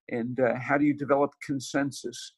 And 0.09 0.39
uh, 0.39 0.55
how 0.55 0.77
do 0.77 0.85
you 0.85 0.93
develop 0.93 1.31
consensus? 1.45 2.33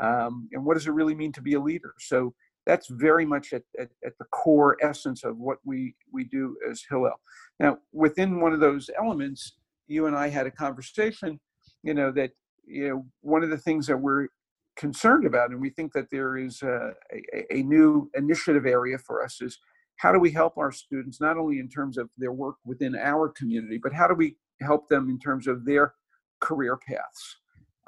Um, 0.00 0.48
and 0.52 0.64
what 0.64 0.74
does 0.74 0.86
it 0.86 0.92
really 0.92 1.14
mean 1.14 1.32
to 1.32 1.42
be 1.42 1.54
a 1.54 1.60
leader? 1.60 1.94
So 1.98 2.34
that's 2.66 2.88
very 2.88 3.26
much 3.26 3.52
at, 3.52 3.62
at, 3.78 3.88
at, 4.04 4.12
the 4.18 4.24
core 4.26 4.76
essence 4.82 5.24
of 5.24 5.36
what 5.36 5.58
we, 5.64 5.94
we 6.12 6.24
do 6.24 6.56
as 6.70 6.82
Hillel. 6.88 7.20
Now, 7.58 7.78
within 7.92 8.40
one 8.40 8.52
of 8.52 8.60
those 8.60 8.88
elements, 8.98 9.56
you 9.88 10.06
and 10.06 10.16
I 10.16 10.28
had 10.28 10.46
a 10.46 10.50
conversation, 10.50 11.40
you 11.82 11.92
know, 11.92 12.12
that, 12.12 12.30
you 12.64 12.88
know, 12.88 13.06
one 13.20 13.42
of 13.42 13.50
the 13.50 13.58
things 13.58 13.86
that 13.86 13.96
we're 13.96 14.28
concerned 14.76 15.26
about, 15.26 15.50
and 15.50 15.60
we 15.60 15.70
think 15.70 15.92
that 15.92 16.10
there 16.10 16.36
is 16.36 16.62
a, 16.62 16.92
a, 17.12 17.58
a 17.58 17.62
new 17.62 18.10
initiative 18.14 18.66
area 18.66 18.98
for 18.98 19.22
us 19.22 19.40
is 19.40 19.58
how 19.96 20.12
do 20.12 20.18
we 20.18 20.30
help 20.30 20.56
our 20.56 20.72
students, 20.72 21.20
not 21.20 21.36
only 21.36 21.58
in 21.58 21.68
terms 21.68 21.98
of 21.98 22.08
their 22.16 22.32
work 22.32 22.56
within 22.64 22.96
our 22.96 23.28
community, 23.28 23.78
but 23.82 23.92
how 23.92 24.08
do 24.08 24.14
we 24.14 24.36
help 24.60 24.88
them 24.88 25.08
in 25.10 25.18
terms 25.18 25.46
of 25.46 25.64
their 25.64 25.94
career 26.40 26.76
paths? 26.76 27.36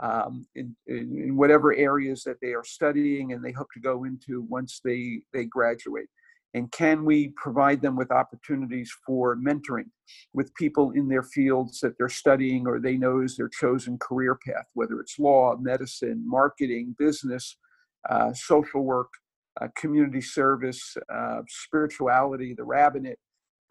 um, 0.01 0.47
in, 0.55 0.75
in, 0.87 1.23
in, 1.25 1.37
whatever 1.37 1.75
areas 1.75 2.25
that 2.25 2.41
they 2.41 2.53
are 2.53 2.65
studying 2.65 3.33
and 3.33 3.45
they 3.45 3.53
hope 3.53 3.69
to 3.75 3.81
go 3.81 4.05
into 4.05 4.43
once 4.49 4.81
they, 4.85 5.23
they 5.33 5.45
graduate? 5.45 6.09
And 6.55 6.71
can 6.71 7.05
we 7.05 7.33
provide 7.37 7.83
them 7.83 7.97
with 7.97 8.13
opportunities 8.13 8.93
for 9.05 9.37
mentoring 9.37 9.91
with 10.33 10.55
people 10.55 10.93
in 10.93 11.09
their 11.09 11.25
fields 11.25 11.81
that 11.81 11.99
they're 11.99 12.09
studying 12.09 12.67
or 12.67 12.79
they 12.79 12.97
know 12.97 13.21
is 13.21 13.37
their 13.37 13.49
chosen 13.49 13.99
career 13.99 14.39
path, 14.47 14.67
whether 14.75 15.01
it's 15.01 15.19
law, 15.19 15.57
medicine, 15.57 16.23
marketing, 16.25 16.95
business, 16.99 17.57
uh, 18.09 18.33
social 18.33 18.83
work, 18.83 19.09
uh, 19.61 19.69
community 19.77 20.21
service, 20.21 20.97
uh, 21.13 21.41
spirituality, 21.49 22.55
the 22.55 22.65
rabbinate. 22.65 23.19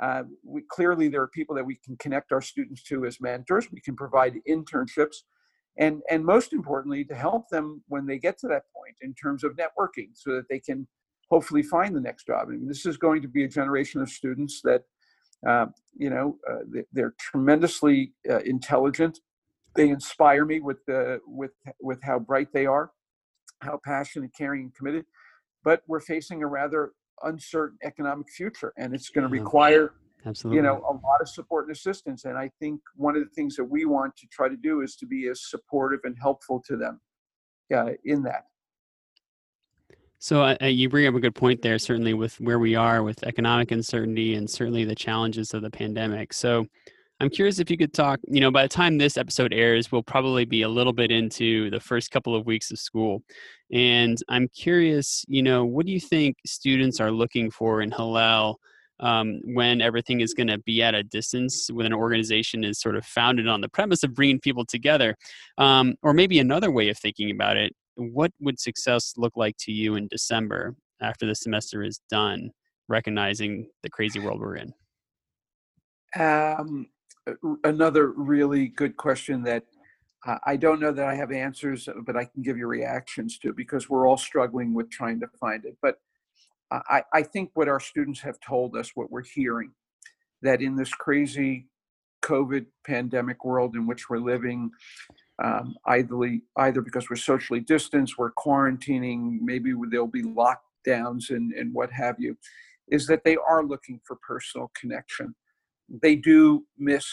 Uh, 0.01 0.23
we, 0.43 0.61
clearly, 0.69 1.07
there 1.07 1.21
are 1.21 1.27
people 1.29 1.55
that 1.55 1.65
we 1.65 1.79
can 1.85 1.95
connect 1.97 2.31
our 2.33 2.41
students 2.41 2.83
to 2.83 3.05
as 3.05 3.21
mentors. 3.21 3.71
We 3.71 3.79
can 3.79 3.95
provide 3.95 4.35
internships 4.49 5.17
and 5.77 6.01
and 6.09 6.23
most 6.23 6.53
importantly 6.53 7.03
to 7.05 7.15
help 7.15 7.49
them 7.49 7.83
when 7.87 8.05
they 8.05 8.17
get 8.17 8.37
to 8.39 8.47
that 8.47 8.63
point 8.75 8.95
in 9.01 9.13
terms 9.15 9.43
of 9.43 9.55
networking 9.55 10.09
so 10.13 10.31
that 10.31 10.47
they 10.49 10.59
can 10.59 10.87
hopefully 11.29 11.63
find 11.63 11.95
the 11.95 12.01
next 12.01 12.27
job. 12.27 12.47
I 12.47 12.51
mean, 12.51 12.67
this 12.67 12.85
is 12.85 12.97
going 12.97 13.21
to 13.21 13.27
be 13.27 13.43
a 13.43 13.47
generation 13.47 14.01
of 14.01 14.09
students 14.09 14.61
that 14.63 14.83
uh, 15.47 15.67
you 15.97 16.09
know 16.09 16.37
uh, 16.49 16.81
they're 16.91 17.15
tremendously 17.19 18.13
uh, 18.29 18.39
intelligent. 18.39 19.19
They 19.75 19.89
inspire 19.89 20.45
me 20.45 20.59
with 20.59 20.85
the 20.85 21.19
with 21.27 21.51
with 21.81 22.01
how 22.03 22.19
bright 22.19 22.53
they 22.53 22.65
are 22.65 22.91
how 23.63 23.79
passionate 23.83 24.31
caring 24.37 24.63
and 24.63 24.75
committed. 24.75 25.05
But 25.63 25.81
we're 25.87 26.01
facing 26.01 26.43
a 26.43 26.47
rather 26.47 26.91
uncertain 27.23 27.77
economic 27.83 28.29
future 28.29 28.73
and 28.77 28.93
it's 28.93 29.09
going 29.09 29.25
to 29.25 29.31
require 29.31 29.93
Absolutely. 30.25 30.57
you 30.57 30.63
know 30.63 30.77
a 30.89 30.93
lot 30.93 31.21
of 31.21 31.29
support 31.29 31.67
and 31.67 31.75
assistance. 31.75 32.25
And 32.25 32.37
i 32.37 32.49
think 32.59 32.81
one 32.95 33.15
of 33.15 33.23
the 33.23 33.29
things 33.29 33.55
that 33.55 33.63
we 33.63 33.85
want 33.85 34.15
to 34.17 34.27
try 34.27 34.49
to 34.49 34.57
do 34.57 34.81
is 34.81 34.95
to 34.97 35.05
be 35.05 35.27
as 35.27 35.49
supportive 35.49 36.01
and 36.03 36.15
helpful 36.21 36.61
to 36.67 36.75
them 36.75 36.99
uh, 37.73 37.91
in 38.03 38.23
that 38.23 38.45
so 40.23 40.41
uh, 40.41 40.55
uh, 40.61 40.67
you 40.67 40.87
bring 40.87 41.05
up 41.05 41.15
a 41.15 41.19
good 41.19 41.35
point 41.35 41.61
there 41.61 41.77
certainly 41.77 42.13
with 42.13 42.39
where 42.39 42.57
we 42.57 42.75
are 42.75 43.03
with 43.03 43.21
economic 43.23 43.71
uncertainty 43.71 44.35
and 44.35 44.49
certainly 44.49 44.85
the 44.85 44.95
challenges 44.95 45.53
of 45.53 45.61
the 45.61 45.69
pandemic 45.69 46.31
so 46.31 46.65
i'm 47.19 47.29
curious 47.29 47.59
if 47.59 47.69
you 47.69 47.77
could 47.77 47.93
talk 47.93 48.21
you 48.29 48.39
know 48.39 48.49
by 48.49 48.63
the 48.63 48.69
time 48.69 48.97
this 48.97 49.17
episode 49.17 49.53
airs 49.53 49.91
we'll 49.91 50.01
probably 50.01 50.45
be 50.45 50.61
a 50.61 50.69
little 50.69 50.93
bit 50.93 51.11
into 51.11 51.69
the 51.71 51.79
first 51.79 52.09
couple 52.09 52.33
of 52.33 52.45
weeks 52.45 52.71
of 52.71 52.79
school 52.79 53.21
and 53.73 54.17
i'm 54.29 54.47
curious 54.47 55.25
you 55.27 55.43
know 55.43 55.65
what 55.65 55.85
do 55.85 55.91
you 55.91 55.99
think 55.99 56.37
students 56.45 57.01
are 57.01 57.11
looking 57.11 57.51
for 57.51 57.81
in 57.81 57.91
hillel 57.91 58.57
um, 58.99 59.41
when 59.43 59.81
everything 59.81 60.21
is 60.21 60.33
going 60.33 60.47
to 60.47 60.59
be 60.59 60.81
at 60.81 60.95
a 60.95 61.03
distance, 61.03 61.67
when 61.69 61.85
an 61.85 61.93
organization 61.93 62.63
is 62.63 62.79
sort 62.79 62.95
of 62.95 63.05
founded 63.05 63.49
on 63.49 63.59
the 63.59 63.67
premise 63.67 64.03
of 64.03 64.13
bringing 64.13 64.39
people 64.39 64.65
together. 64.65 65.17
Um, 65.57 65.95
or 66.03 66.13
maybe 66.13 66.39
another 66.39 66.71
way 66.71 66.87
of 66.87 66.97
thinking 66.97 67.29
about 67.29 67.57
it, 67.57 67.75
what 67.95 68.31
would 68.39 68.59
success 68.59 69.13
look 69.17 69.35
like 69.35 69.55
to 69.59 69.71
you 69.71 69.95
in 69.95 70.07
December 70.07 70.75
after 71.01 71.25
the 71.25 71.35
semester 71.35 71.83
is 71.83 71.99
done, 72.09 72.51
recognizing 72.87 73.69
the 73.81 73.89
crazy 73.89 74.19
world 74.19 74.39
we're 74.39 74.57
in? 74.57 74.73
Um, 76.15 76.87
another 77.63 78.11
really 78.11 78.67
good 78.67 78.97
question 78.97 79.43
that 79.43 79.63
uh, 80.25 80.37
I 80.45 80.55
don't 80.55 80.79
know 80.79 80.91
that 80.91 81.05
I 81.05 81.15
have 81.15 81.31
answers, 81.31 81.89
but 82.05 82.15
I 82.15 82.25
can 82.25 82.43
give 82.43 82.57
you 82.57 82.67
reactions 82.67 83.37
to 83.39 83.53
because 83.53 83.89
we're 83.89 84.07
all 84.07 84.17
struggling 84.17 84.73
with 84.73 84.89
trying 84.89 85.19
to 85.19 85.27
find 85.39 85.65
it. 85.65 85.75
But 85.81 85.97
I, 86.71 87.03
I 87.13 87.23
think 87.23 87.51
what 87.53 87.67
our 87.67 87.79
students 87.79 88.21
have 88.21 88.39
told 88.39 88.75
us, 88.75 88.91
what 88.95 89.11
we're 89.11 89.23
hearing, 89.23 89.71
that 90.41 90.61
in 90.61 90.75
this 90.75 90.93
crazy 90.93 91.67
COVID 92.23 92.65
pandemic 92.85 93.45
world 93.45 93.75
in 93.75 93.85
which 93.85 94.09
we're 94.09 94.17
living, 94.17 94.71
um, 95.43 95.75
either, 95.87 96.39
either 96.57 96.81
because 96.81 97.09
we're 97.09 97.15
socially 97.15 97.59
distanced, 97.59 98.17
we're 98.17 98.31
quarantining, 98.31 99.39
maybe 99.41 99.73
there'll 99.89 100.07
be 100.07 100.23
lockdowns 100.23 101.29
and, 101.29 101.53
and 101.53 101.73
what 101.73 101.91
have 101.91 102.15
you, 102.19 102.37
is 102.87 103.07
that 103.07 103.23
they 103.23 103.37
are 103.47 103.63
looking 103.63 103.99
for 104.05 104.17
personal 104.27 104.71
connection. 104.79 105.35
They 106.01 106.15
do 106.15 106.65
miss 106.77 107.05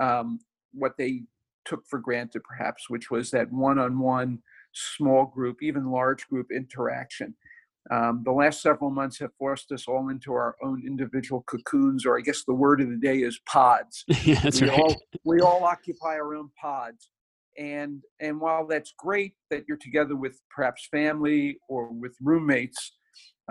um, 0.00 0.38
what 0.72 0.92
they 0.96 1.22
took 1.64 1.84
for 1.88 1.98
granted, 1.98 2.42
perhaps, 2.44 2.88
which 2.88 3.10
was 3.10 3.30
that 3.30 3.52
one 3.52 3.78
on 3.78 3.98
one 3.98 4.38
small 4.72 5.26
group, 5.26 5.62
even 5.62 5.90
large 5.90 6.26
group 6.28 6.48
interaction. 6.54 7.34
Um, 7.90 8.22
the 8.24 8.32
last 8.32 8.62
several 8.62 8.90
months 8.90 9.18
have 9.20 9.32
forced 9.38 9.70
us 9.70 9.86
all 9.86 10.08
into 10.08 10.32
our 10.32 10.56
own 10.62 10.82
individual 10.84 11.44
cocoons, 11.46 12.04
or 12.04 12.18
I 12.18 12.20
guess 12.20 12.44
the 12.44 12.54
word 12.54 12.80
of 12.80 12.88
the 12.88 12.96
day 12.96 13.18
is 13.18 13.38
pods. 13.46 14.04
yeah, 14.24 14.40
that's 14.40 14.60
we 14.60 14.68
right. 14.68 14.80
All, 14.80 14.96
we 15.24 15.40
all 15.40 15.64
occupy 15.64 16.14
our 16.14 16.34
own 16.34 16.50
pods. 16.60 17.10
And, 17.58 18.02
and 18.20 18.40
while 18.40 18.66
that's 18.66 18.92
great 18.98 19.34
that 19.50 19.64
you're 19.66 19.78
together 19.78 20.16
with 20.16 20.40
perhaps 20.50 20.88
family 20.90 21.58
or 21.68 21.90
with 21.92 22.14
roommates, 22.20 22.92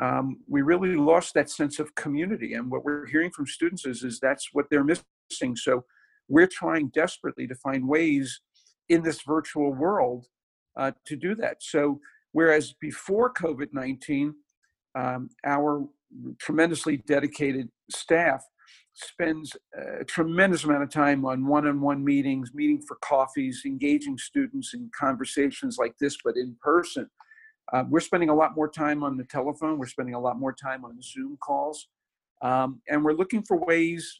um, 0.01 0.41
we 0.47 0.61
really 0.61 0.95
lost 0.95 1.33
that 1.33 1.49
sense 1.49 1.79
of 1.79 1.95
community. 1.95 2.53
And 2.53 2.69
what 2.69 2.83
we're 2.83 3.07
hearing 3.07 3.31
from 3.31 3.47
students 3.47 3.85
is, 3.85 4.03
is 4.03 4.19
that's 4.19 4.49
what 4.51 4.65
they're 4.69 4.83
missing. 4.83 5.55
So 5.55 5.85
we're 6.27 6.47
trying 6.47 6.89
desperately 6.89 7.47
to 7.47 7.55
find 7.55 7.87
ways 7.87 8.41
in 8.89 9.01
this 9.01 9.21
virtual 9.25 9.73
world 9.73 10.27
uh, 10.77 10.91
to 11.05 11.15
do 11.15 11.35
that. 11.35 11.57
So 11.61 11.99
Whereas 12.35 12.73
before 12.81 13.31
COVID 13.31 13.69
19, 13.71 14.35
um, 14.93 15.29
our 15.45 15.87
tremendously 16.37 16.97
dedicated 16.97 17.69
staff 17.89 18.43
spends 18.93 19.55
a 20.01 20.03
tremendous 20.03 20.65
amount 20.65 20.83
of 20.83 20.89
time 20.89 21.23
on 21.23 21.47
one-on-one 21.47 22.03
meetings 22.03 22.51
meeting 22.53 22.81
for 22.85 22.97
coffees 22.97 23.61
engaging 23.65 24.17
students 24.17 24.73
in 24.73 24.91
conversations 24.93 25.77
like 25.77 25.93
this 26.01 26.17
but 26.25 26.35
in 26.35 26.57
person. 26.61 27.09
Uh, 27.71 27.85
we're 27.89 28.01
spending 28.01 28.27
a 28.27 28.35
lot 28.35 28.53
more 28.53 28.69
time 28.69 29.01
on 29.01 29.15
the 29.15 29.23
telephone 29.23 29.79
we're 29.79 29.85
spending 29.85 30.13
a 30.13 30.19
lot 30.19 30.37
more 30.37 30.51
time 30.51 30.83
on 30.83 31.01
zoom 31.01 31.37
calls 31.41 31.87
um, 32.41 32.81
and 32.89 33.01
we're 33.01 33.13
looking 33.13 33.43
for 33.43 33.65
ways 33.65 34.19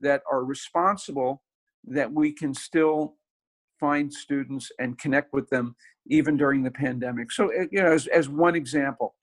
that 0.00 0.22
are 0.30 0.44
responsible 0.44 1.42
that 1.84 2.12
we 2.12 2.30
can 2.30 2.54
still 2.54 3.16
find 3.78 4.12
students 4.12 4.70
and 4.78 4.98
connect 4.98 5.32
with 5.32 5.48
them 5.50 5.74
even 6.08 6.36
during 6.36 6.62
the 6.62 6.70
pandemic. 6.70 7.32
So, 7.32 7.48
eh, 7.48 7.66
you 7.70 7.82
know, 7.82 7.92
as, 7.92 8.06
as 8.08 8.28
one 8.28 8.54
example, 8.54 9.14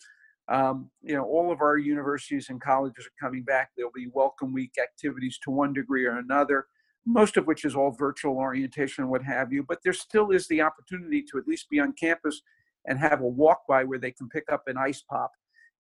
um, 0.50 0.90
you 1.02 1.16
know, 1.16 1.24
all 1.24 1.52
of 1.52 1.62
our 1.62 1.78
universities 1.78 2.50
and 2.50 2.62
colleges 2.62 3.06
are 3.06 3.26
coming 3.26 3.44
back. 3.44 3.72
There'll 3.76 3.92
be 3.92 4.10
welcome 4.14 4.54
week 4.54 4.74
activities 4.82 5.40
to 5.44 5.52
one 5.52 5.74
degree 5.74 6.06
or 6.06 6.18
another, 6.18 6.68
most 7.06 7.38
of 7.38 7.48
which 7.48 7.64
is 7.64 7.76
all 7.76 7.92
virtual 7.92 8.38
orientation 8.38 9.04
and 9.04 9.12
what 9.12 9.24
have 9.24 9.54
you. 9.54 9.64
But 9.64 9.80
there 9.84 9.94
still 9.94 10.32
is 10.32 10.48
the 10.48 10.62
opportunity 10.62 11.24
to 11.32 11.38
at 11.38 11.48
least 11.48 11.70
be 11.70 11.80
on 11.80 11.94
campus 11.94 12.42
and 12.86 13.00
have 13.00 13.22
a 13.22 13.28
walk 13.28 13.62
by 13.68 13.84
where 13.86 14.00
they 14.00 14.12
can 14.12 14.28
pick 14.28 14.52
up 14.52 14.64
an 14.68 14.78
ice 14.78 15.02
pop 15.10 15.32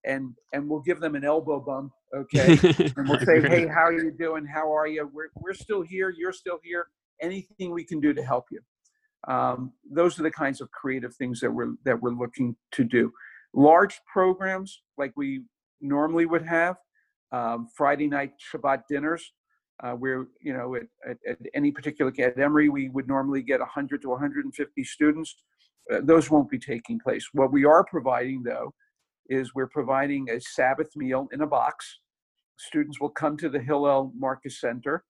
and 0.05 0.33
and 0.51 0.69
we'll 0.69 0.81
give 0.81 0.99
them 0.99 1.15
an 1.15 1.23
elbow 1.23 1.59
bump 1.59 1.91
okay 2.13 2.57
and 2.97 3.07
we'll 3.07 3.19
say 3.19 3.41
hey 3.41 3.67
how 3.67 3.83
are 3.83 3.93
you 3.93 4.11
doing 4.11 4.45
how 4.45 4.73
are 4.73 4.87
you 4.87 5.09
we're, 5.13 5.29
we're 5.35 5.53
still 5.53 5.81
here 5.81 6.13
you're 6.17 6.33
still 6.33 6.59
here 6.63 6.87
anything 7.23 7.71
we 7.71 7.83
can 7.83 7.99
do 7.99 8.13
to 8.13 8.23
help 8.23 8.45
you. 8.51 8.59
Um, 9.27 9.71
those 9.89 10.19
are 10.19 10.23
the 10.23 10.31
kinds 10.31 10.61
of 10.61 10.69
creative 10.71 11.15
things 11.15 11.39
that 11.39 11.51
we're 11.51 11.73
that 11.85 11.99
we're 11.99 12.11
looking 12.11 12.55
to 12.73 12.83
do. 12.83 13.11
Large 13.53 14.01
programs 14.11 14.81
like 14.97 15.13
we 15.15 15.43
normally 15.79 16.25
would 16.25 16.45
have, 16.45 16.75
um, 17.31 17.67
Friday 17.75 18.07
night 18.07 18.31
Shabbat 18.53 18.81
dinners, 18.89 19.31
uh, 19.81 19.93
where 19.93 20.27
you 20.41 20.53
know 20.53 20.75
at, 20.75 20.83
at, 21.09 21.17
at, 21.27 21.37
any 21.53 21.71
particular 21.71 22.11
at 22.19 22.37
Emory 22.37 22.69
we 22.69 22.89
would 22.89 23.07
normally 23.07 23.41
get 23.41 23.59
100 23.59 24.01
to 24.01 24.09
150 24.09 24.83
students. 24.83 25.35
Uh, 25.91 25.99
those 26.03 26.29
won't 26.29 26.49
be 26.49 26.59
taking 26.59 26.99
place. 26.99 27.29
What 27.33 27.51
we 27.51 27.63
are 27.63 27.83
providing 27.85 28.43
though 28.43 28.73
is 29.29 29.55
we're 29.55 29.67
providing 29.67 30.29
a 30.29 30.39
Sabbath 30.41 30.89
meal 30.97 31.27
in 31.31 31.41
a 31.41 31.47
box. 31.47 31.99
Students 32.57 32.99
will 32.99 33.09
come 33.09 33.37
to 33.37 33.49
the 33.49 33.59
Hillel 33.59 34.11
Marcus 34.17 34.59
Center 34.59 35.05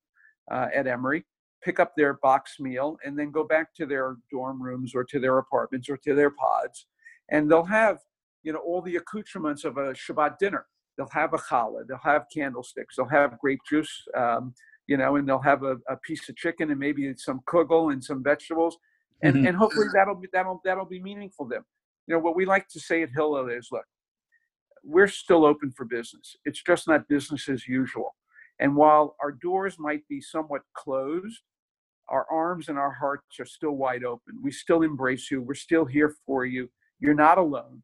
uh, 0.51 0.67
at 0.73 0.85
Emory 0.87 1.25
pick 1.63 1.79
up 1.79 1.93
their 1.95 2.15
box 2.15 2.59
meal 2.59 2.97
and 3.05 3.17
then 3.17 3.31
go 3.31 3.43
back 3.43 3.73
to 3.75 3.85
their 3.85 4.17
dorm 4.31 4.61
rooms 4.61 4.93
or 4.93 5.03
to 5.03 5.19
their 5.19 5.37
apartments 5.37 5.89
or 5.89 5.97
to 5.97 6.13
their 6.13 6.31
pods 6.31 6.87
and 7.29 7.49
they'll 7.49 7.63
have 7.63 7.99
you 8.43 8.51
know, 8.51 8.59
all 8.59 8.81
the 8.81 8.97
accoutrements 8.97 9.63
of 9.63 9.77
a 9.77 9.93
Shabbat 9.93 10.37
dinner. 10.37 10.65
They'll 10.97 11.09
have 11.11 11.33
a 11.33 11.37
challah, 11.37 11.87
they'll 11.87 11.97
have 12.03 12.27
candlesticks, 12.31 12.97
they'll 12.97 13.07
have 13.07 13.39
grape 13.39 13.61
juice, 13.67 13.91
um, 14.15 14.53
you 14.85 14.95
know, 14.95 15.15
and 15.15 15.27
they'll 15.27 15.39
have 15.39 15.63
a, 15.63 15.77
a, 15.89 15.97
piece 15.97 16.29
of 16.29 16.35
chicken 16.35 16.69
and 16.69 16.79
maybe 16.79 17.11
some 17.17 17.41
kugel 17.47 17.91
and 17.91 18.03
some 18.03 18.21
vegetables, 18.21 18.77
and 19.23 19.35
mm-hmm. 19.35 19.47
and 19.47 19.57
hopefully 19.57 19.87
that'll 19.91 20.13
be 20.13 20.27
that'll 20.31 20.61
that'll 20.63 20.85
be 20.85 21.01
meaningful 21.01 21.45
to 21.49 21.55
them. 21.55 21.65
You 22.05 22.13
know, 22.13 22.19
what 22.19 22.35
we 22.35 22.45
like 22.45 22.67
to 22.69 22.79
say 22.79 23.01
at 23.01 23.09
Hillel 23.09 23.47
is, 23.47 23.69
look, 23.71 23.85
we're 24.83 25.07
still 25.07 25.45
open 25.45 25.71
for 25.71 25.85
business. 25.85 26.35
It's 26.45 26.61
just 26.61 26.87
not 26.87 27.07
business 27.07 27.49
as 27.49 27.67
usual. 27.67 28.15
And 28.59 28.75
while 28.75 29.15
our 29.19 29.31
doors 29.31 29.77
might 29.79 30.07
be 30.07 30.21
somewhat 30.21 30.61
closed, 30.75 31.41
our 32.13 32.27
arms 32.31 32.69
and 32.69 32.77
our 32.77 32.91
hearts 32.91 33.39
are 33.39 33.45
still 33.45 33.71
wide 33.71 34.03
open. 34.03 34.35
We 34.41 34.51
still 34.51 34.83
embrace 34.83 35.31
you. 35.31 35.41
We're 35.41 35.55
still 35.55 35.83
here 35.83 36.13
for 36.27 36.45
you. 36.45 36.69
You're 36.99 37.15
not 37.15 37.39
alone. 37.39 37.81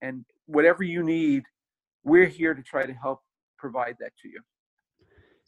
And 0.00 0.24
whatever 0.46 0.82
you 0.82 1.02
need, 1.02 1.42
we're 2.02 2.24
here 2.24 2.54
to 2.54 2.62
try 2.62 2.86
to 2.86 2.94
help 2.94 3.20
provide 3.58 3.96
that 4.00 4.12
to 4.22 4.28
you. 4.28 4.40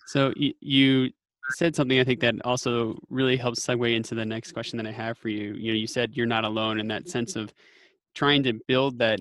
So 0.08 0.34
you 0.36 1.10
said 1.52 1.74
something 1.74 1.98
I 1.98 2.04
think 2.04 2.20
that 2.20 2.34
also 2.44 2.98
really 3.08 3.38
helps 3.38 3.64
segue 3.66 3.96
into 3.96 4.14
the 4.14 4.26
next 4.26 4.52
question 4.52 4.76
that 4.76 4.86
I 4.86 4.92
have 4.92 5.16
for 5.16 5.30
you. 5.30 5.54
You 5.54 5.72
know, 5.72 5.78
you 5.78 5.86
said 5.86 6.14
you're 6.14 6.26
not 6.26 6.44
alone 6.44 6.78
in 6.80 6.88
that 6.88 7.08
sense 7.08 7.34
of 7.34 7.52
trying 8.14 8.42
to 8.42 8.52
build 8.68 8.98
that 8.98 9.20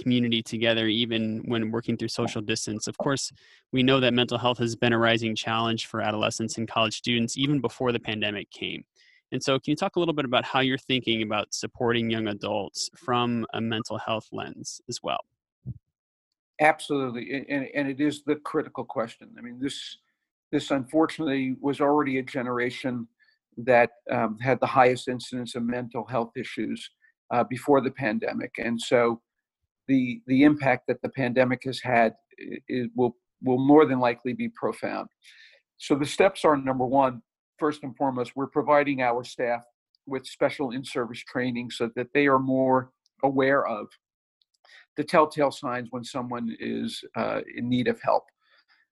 community 0.00 0.42
together 0.42 0.86
even 0.86 1.42
when 1.46 1.70
working 1.70 1.96
through 1.96 2.08
social 2.08 2.42
distance. 2.42 2.86
Of 2.86 2.96
course, 2.98 3.32
we 3.72 3.82
know 3.82 4.00
that 4.00 4.14
mental 4.14 4.38
health 4.38 4.58
has 4.58 4.76
been 4.76 4.92
a 4.92 4.98
rising 4.98 5.34
challenge 5.34 5.86
for 5.86 6.00
adolescents 6.00 6.58
and 6.58 6.68
college 6.68 6.96
students 6.96 7.36
even 7.36 7.60
before 7.60 7.92
the 7.92 8.00
pandemic 8.00 8.50
came. 8.50 8.84
And 9.32 9.42
so, 9.42 9.58
can 9.58 9.72
you 9.72 9.76
talk 9.76 9.96
a 9.96 9.98
little 9.98 10.14
bit 10.14 10.24
about 10.24 10.44
how 10.44 10.60
you're 10.60 10.78
thinking 10.78 11.22
about 11.22 11.52
supporting 11.52 12.10
young 12.10 12.28
adults 12.28 12.90
from 12.96 13.44
a 13.54 13.60
mental 13.60 13.98
health 13.98 14.28
lens 14.32 14.80
as 14.88 15.02
well? 15.02 15.20
Absolutely, 16.60 17.44
and, 17.48 17.68
and 17.74 17.88
it 17.88 18.00
is 18.00 18.22
the 18.24 18.36
critical 18.36 18.84
question. 18.84 19.28
I 19.36 19.42
mean, 19.42 19.58
this 19.60 19.98
this 20.52 20.70
unfortunately 20.70 21.56
was 21.60 21.80
already 21.80 22.18
a 22.18 22.22
generation 22.22 23.08
that 23.58 23.90
um, 24.10 24.38
had 24.38 24.60
the 24.60 24.66
highest 24.66 25.08
incidence 25.08 25.54
of 25.54 25.64
mental 25.64 26.04
health 26.04 26.30
issues 26.36 26.88
uh, 27.32 27.42
before 27.44 27.80
the 27.80 27.90
pandemic, 27.90 28.54
and 28.58 28.80
so 28.80 29.20
the 29.88 30.20
the 30.26 30.44
impact 30.44 30.86
that 30.88 31.00
the 31.02 31.08
pandemic 31.08 31.62
has 31.64 31.80
had 31.80 32.14
it 32.38 32.90
will 32.94 33.16
will 33.42 33.58
more 33.58 33.84
than 33.84 34.00
likely 34.00 34.32
be 34.32 34.48
profound. 34.48 35.08
So 35.78 35.94
the 35.94 36.06
steps 36.06 36.44
are 36.44 36.56
number 36.56 36.86
one, 36.86 37.22
first 37.58 37.82
and 37.82 37.96
foremost, 37.96 38.32
we're 38.34 38.46
providing 38.46 39.02
our 39.02 39.24
staff 39.24 39.62
with 40.06 40.26
special 40.26 40.70
in-service 40.70 41.20
training 41.20 41.70
so 41.70 41.90
that 41.96 42.12
they 42.14 42.26
are 42.26 42.38
more 42.38 42.90
aware 43.22 43.66
of 43.66 43.88
the 44.96 45.04
telltale 45.04 45.50
signs 45.50 45.88
when 45.90 46.04
someone 46.04 46.56
is 46.58 47.02
uh, 47.16 47.40
in 47.56 47.68
need 47.68 47.88
of 47.88 48.00
help. 48.00 48.24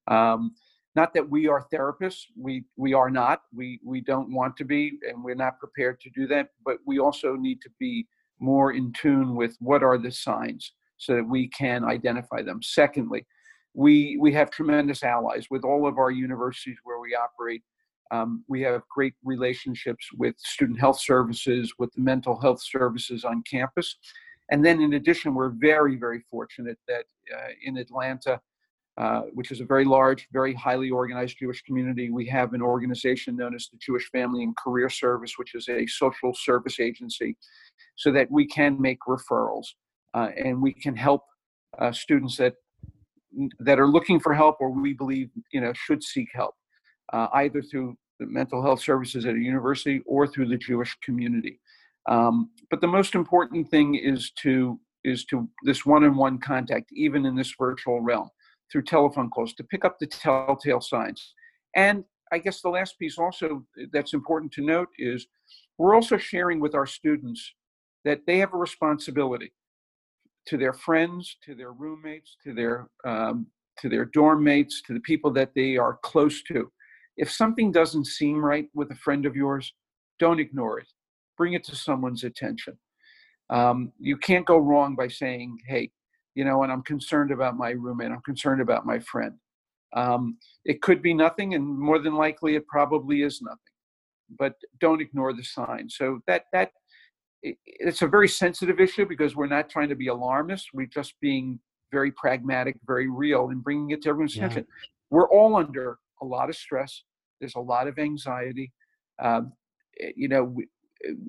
Um, 0.08 0.54
not 0.94 1.14
that 1.14 1.28
we 1.28 1.48
are 1.48 1.66
therapists, 1.72 2.24
we 2.38 2.64
we 2.76 2.92
are 2.92 3.10
not. 3.10 3.42
We 3.52 3.80
we 3.84 4.00
don't 4.00 4.32
want 4.32 4.56
to 4.58 4.64
be, 4.64 4.98
and 5.08 5.24
we're 5.24 5.34
not 5.34 5.58
prepared 5.58 5.98
to 6.00 6.10
do 6.10 6.26
that. 6.28 6.50
But 6.64 6.78
we 6.86 6.98
also 6.98 7.34
need 7.34 7.60
to 7.62 7.70
be 7.80 8.06
more 8.38 8.72
in 8.72 8.92
tune 8.92 9.34
with 9.34 9.56
what 9.60 9.82
are 9.82 9.98
the 9.98 10.12
signs 10.12 10.72
so 11.04 11.14
that 11.14 11.28
we 11.28 11.48
can 11.48 11.84
identify 11.84 12.42
them. 12.42 12.60
Secondly, 12.62 13.26
we 13.74 14.16
we 14.20 14.32
have 14.32 14.50
tremendous 14.50 15.02
allies 15.02 15.46
with 15.50 15.64
all 15.64 15.86
of 15.86 15.98
our 15.98 16.10
universities 16.10 16.76
where 16.84 17.00
we 17.00 17.14
operate. 17.14 17.62
Um, 18.10 18.44
we 18.48 18.62
have 18.62 18.82
great 18.88 19.14
relationships 19.24 20.06
with 20.16 20.34
student 20.38 20.78
health 20.78 21.00
services, 21.00 21.74
with 21.78 21.92
the 21.94 22.00
mental 22.00 22.38
health 22.40 22.62
services 22.62 23.24
on 23.24 23.42
campus. 23.50 23.96
And 24.50 24.64
then, 24.64 24.80
in 24.80 24.92
addition, 24.94 25.34
we're 25.34 25.54
very, 25.72 25.96
very 25.96 26.20
fortunate 26.30 26.78
that 26.86 27.06
uh, 27.34 27.48
in 27.62 27.78
Atlanta, 27.78 28.40
uh, 28.98 29.22
which 29.32 29.50
is 29.50 29.60
a 29.60 29.64
very 29.64 29.86
large, 29.86 30.28
very 30.32 30.54
highly 30.54 30.90
organized 30.90 31.38
Jewish 31.38 31.62
community, 31.62 32.10
we 32.10 32.26
have 32.26 32.52
an 32.52 32.62
organization 32.62 33.36
known 33.36 33.54
as 33.54 33.68
the 33.72 33.78
Jewish 33.78 34.08
Family 34.10 34.44
and 34.44 34.54
Career 34.56 34.90
Service, 34.90 35.32
which 35.38 35.54
is 35.54 35.68
a 35.68 35.86
social 35.86 36.34
service 36.34 36.78
agency, 36.78 37.36
so 37.96 38.12
that 38.12 38.30
we 38.30 38.46
can 38.46 38.80
make 38.80 38.98
referrals 39.08 39.68
and 40.14 40.60
we 40.60 40.72
can 40.72 40.96
help 40.96 41.22
uh, 41.78 41.92
students 41.92 42.36
that 42.36 42.54
that 43.58 43.80
are 43.80 43.88
looking 43.88 44.20
for 44.20 44.32
help 44.32 44.56
or 44.60 44.70
we 44.70 44.92
believe 44.92 45.28
you 45.52 45.60
know 45.60 45.72
should 45.74 46.02
seek 46.02 46.28
help 46.32 46.54
uh, 47.12 47.26
either 47.34 47.60
through 47.60 47.96
the 48.20 48.26
mental 48.26 48.62
health 48.62 48.80
services 48.80 49.26
at 49.26 49.34
a 49.34 49.38
university 49.38 50.00
or 50.06 50.26
through 50.26 50.46
the 50.46 50.56
Jewish 50.56 50.96
community. 51.02 51.60
Um, 52.08 52.50
but 52.70 52.80
the 52.80 52.86
most 52.86 53.14
important 53.14 53.68
thing 53.70 53.96
is 53.96 54.30
to 54.42 54.78
is 55.04 55.24
to 55.26 55.48
this 55.64 55.84
one-on-one 55.84 56.38
contact, 56.38 56.90
even 56.92 57.26
in 57.26 57.36
this 57.36 57.54
virtual 57.58 58.00
realm, 58.00 58.30
through 58.72 58.82
telephone 58.82 59.28
calls, 59.28 59.52
to 59.54 59.64
pick 59.64 59.84
up 59.84 59.98
the 59.98 60.06
telltale 60.06 60.80
signs. 60.80 61.34
And 61.76 62.04
I 62.32 62.38
guess 62.38 62.62
the 62.62 62.70
last 62.70 62.98
piece 62.98 63.18
also 63.18 63.64
that's 63.92 64.14
important 64.14 64.52
to 64.52 64.64
note 64.64 64.88
is 64.98 65.26
we're 65.76 65.94
also 65.94 66.16
sharing 66.16 66.58
with 66.58 66.74
our 66.74 66.86
students 66.86 67.52
that 68.04 68.20
they 68.26 68.38
have 68.38 68.54
a 68.54 68.58
responsibility 68.58 69.52
to 70.46 70.56
their 70.56 70.72
friends, 70.72 71.36
to 71.44 71.54
their 71.54 71.72
roommates, 71.72 72.36
to 72.44 72.54
their 72.54 72.88
um, 73.04 73.46
to 73.80 73.88
their 73.88 74.04
dorm 74.04 74.44
mates, 74.44 74.82
to 74.82 74.94
the 74.94 75.00
people 75.00 75.32
that 75.32 75.52
they 75.54 75.76
are 75.76 75.98
close 76.02 76.42
to. 76.44 76.70
If 77.16 77.30
something 77.30 77.72
doesn't 77.72 78.06
seem 78.06 78.44
right 78.44 78.68
with 78.74 78.90
a 78.90 78.96
friend 78.96 79.26
of 79.26 79.34
yours, 79.34 79.72
don't 80.18 80.40
ignore 80.40 80.78
it. 80.78 80.86
Bring 81.36 81.54
it 81.54 81.64
to 81.64 81.76
someone's 81.76 82.24
attention. 82.24 82.78
Um, 83.50 83.92
you 83.98 84.16
can't 84.16 84.46
go 84.46 84.58
wrong 84.58 84.94
by 84.94 85.08
saying, 85.08 85.58
"Hey, 85.66 85.90
you 86.34 86.44
know," 86.44 86.62
and 86.62 86.72
I'm 86.72 86.82
concerned 86.82 87.30
about 87.30 87.56
my 87.56 87.70
roommate. 87.70 88.10
I'm 88.10 88.22
concerned 88.22 88.60
about 88.60 88.86
my 88.86 88.98
friend. 89.00 89.34
Um, 89.92 90.38
it 90.64 90.82
could 90.82 91.02
be 91.02 91.14
nothing, 91.14 91.54
and 91.54 91.66
more 91.66 91.98
than 91.98 92.14
likely, 92.14 92.56
it 92.56 92.66
probably 92.66 93.22
is 93.22 93.40
nothing. 93.42 93.58
But 94.38 94.54
don't 94.80 95.02
ignore 95.02 95.32
the 95.32 95.44
sign. 95.44 95.88
So 95.88 96.20
that 96.26 96.46
that 96.52 96.72
it's 97.44 98.02
a 98.02 98.08
very 98.08 98.28
sensitive 98.28 98.80
issue 98.80 99.06
because 99.06 99.36
we're 99.36 99.46
not 99.46 99.68
trying 99.68 99.88
to 99.90 99.94
be 99.94 100.08
alarmist. 100.08 100.68
We're 100.72 100.86
just 100.86 101.14
being 101.20 101.58
very 101.92 102.10
pragmatic, 102.12 102.76
very 102.86 103.08
real, 103.08 103.50
and 103.50 103.62
bringing 103.62 103.90
it 103.90 104.02
to 104.02 104.08
everyone's 104.08 104.36
yeah. 104.36 104.46
attention. 104.46 104.66
We're 105.10 105.28
all 105.28 105.56
under 105.56 105.98
a 106.22 106.24
lot 106.24 106.48
of 106.48 106.56
stress. 106.56 107.02
There's 107.40 107.54
a 107.56 107.60
lot 107.60 107.86
of 107.86 107.98
anxiety. 107.98 108.72
Um, 109.22 109.52
eh, 110.00 110.12
you 110.16 110.28
know, 110.28 110.44
we, 110.44 110.66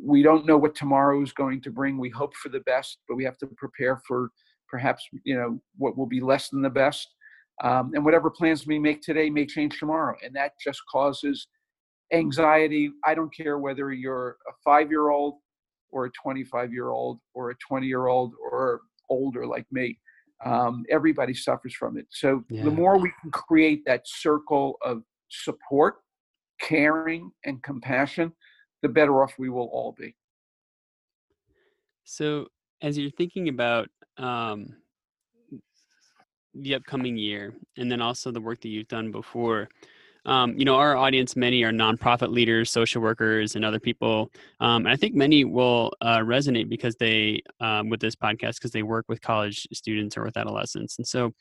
we 0.01 0.23
don't 0.23 0.45
know 0.45 0.57
what 0.57 0.75
tomorrow 0.75 1.21
is 1.21 1.33
going 1.33 1.61
to 1.61 1.71
bring. 1.71 1.97
We 1.97 2.09
hope 2.09 2.33
for 2.35 2.49
the 2.49 2.61
best, 2.61 2.99
but 3.07 3.15
we 3.15 3.25
have 3.25 3.37
to 3.39 3.47
prepare 3.47 4.01
for 4.07 4.31
perhaps 4.69 5.05
you 5.23 5.35
know 5.35 5.61
what 5.77 5.97
will 5.97 6.07
be 6.07 6.21
less 6.21 6.49
than 6.49 6.61
the 6.61 6.69
best. 6.69 7.07
Um, 7.63 7.91
and 7.93 8.03
whatever 8.03 8.29
plans 8.29 8.67
we 8.67 8.79
make 8.79 9.01
today 9.01 9.29
may 9.29 9.45
change 9.45 9.79
tomorrow, 9.79 10.15
and 10.23 10.35
that 10.35 10.53
just 10.63 10.81
causes 10.91 11.47
anxiety. 12.11 12.91
I 13.05 13.15
don't 13.15 13.33
care 13.33 13.59
whether 13.59 13.91
you're 13.91 14.37
a 14.47 14.53
five-year-old 14.63 15.35
or 15.95 16.05
a 16.05 16.11
25 16.11 16.73
year 16.73 16.89
old 16.89 17.19
or 17.33 17.51
a 17.51 17.55
20 17.55 17.87
year 17.87 18.07
old 18.07 18.33
or 18.51 18.81
older 19.09 19.47
like 19.47 19.65
me. 19.71 19.97
Um, 20.45 20.83
everybody 20.91 21.33
suffers 21.33 21.73
from 21.73 21.97
it. 21.97 22.05
So 22.09 22.43
yeah. 22.49 22.65
the 22.65 22.71
more 22.71 22.99
we 22.99 23.11
can 23.21 23.31
create 23.31 23.83
that 23.85 24.01
circle 24.05 24.77
of 24.83 25.03
support, 25.29 25.95
caring, 26.59 27.31
and 27.45 27.63
compassion, 27.63 28.33
the 28.81 28.89
better 28.89 29.23
off 29.23 29.35
we 29.39 29.49
will 29.49 29.69
all 29.71 29.95
be. 29.97 30.13
So 32.03 32.47
as 32.81 32.97
you're 32.97 33.09
thinking 33.11 33.47
about 33.47 33.87
um, 34.17 34.75
the 36.53 36.75
upcoming 36.75 37.15
year, 37.15 37.55
and 37.77 37.89
then 37.89 38.01
also 38.01 38.31
the 38.31 38.41
work 38.41 38.59
that 38.61 38.69
you've 38.69 38.89
done 38.89 39.11
before, 39.11 39.69
um, 40.25 40.57
you 40.57 40.65
know, 40.65 40.75
our 40.75 40.95
audience, 40.95 41.35
many 41.35 41.63
are 41.63 41.71
nonprofit 41.71 42.31
leaders, 42.31 42.71
social 42.71 43.01
workers, 43.01 43.55
and 43.55 43.63
other 43.63 43.79
people. 43.79 44.31
Um, 44.59 44.85
and 44.85 44.89
I 44.89 44.95
think 44.95 45.15
many 45.15 45.45
will 45.45 45.91
uh, 46.01 46.19
resonate 46.19 46.69
because 46.69 46.95
they, 46.95 47.41
um, 47.59 47.89
with 47.89 47.99
this 47.99 48.15
podcast, 48.15 48.55
because 48.55 48.71
they 48.71 48.83
work 48.83 49.05
with 49.07 49.21
college 49.21 49.67
students 49.73 50.17
or 50.17 50.23
with 50.23 50.37
adolescents. 50.37 50.97
And 50.97 51.07
so, 51.07 51.33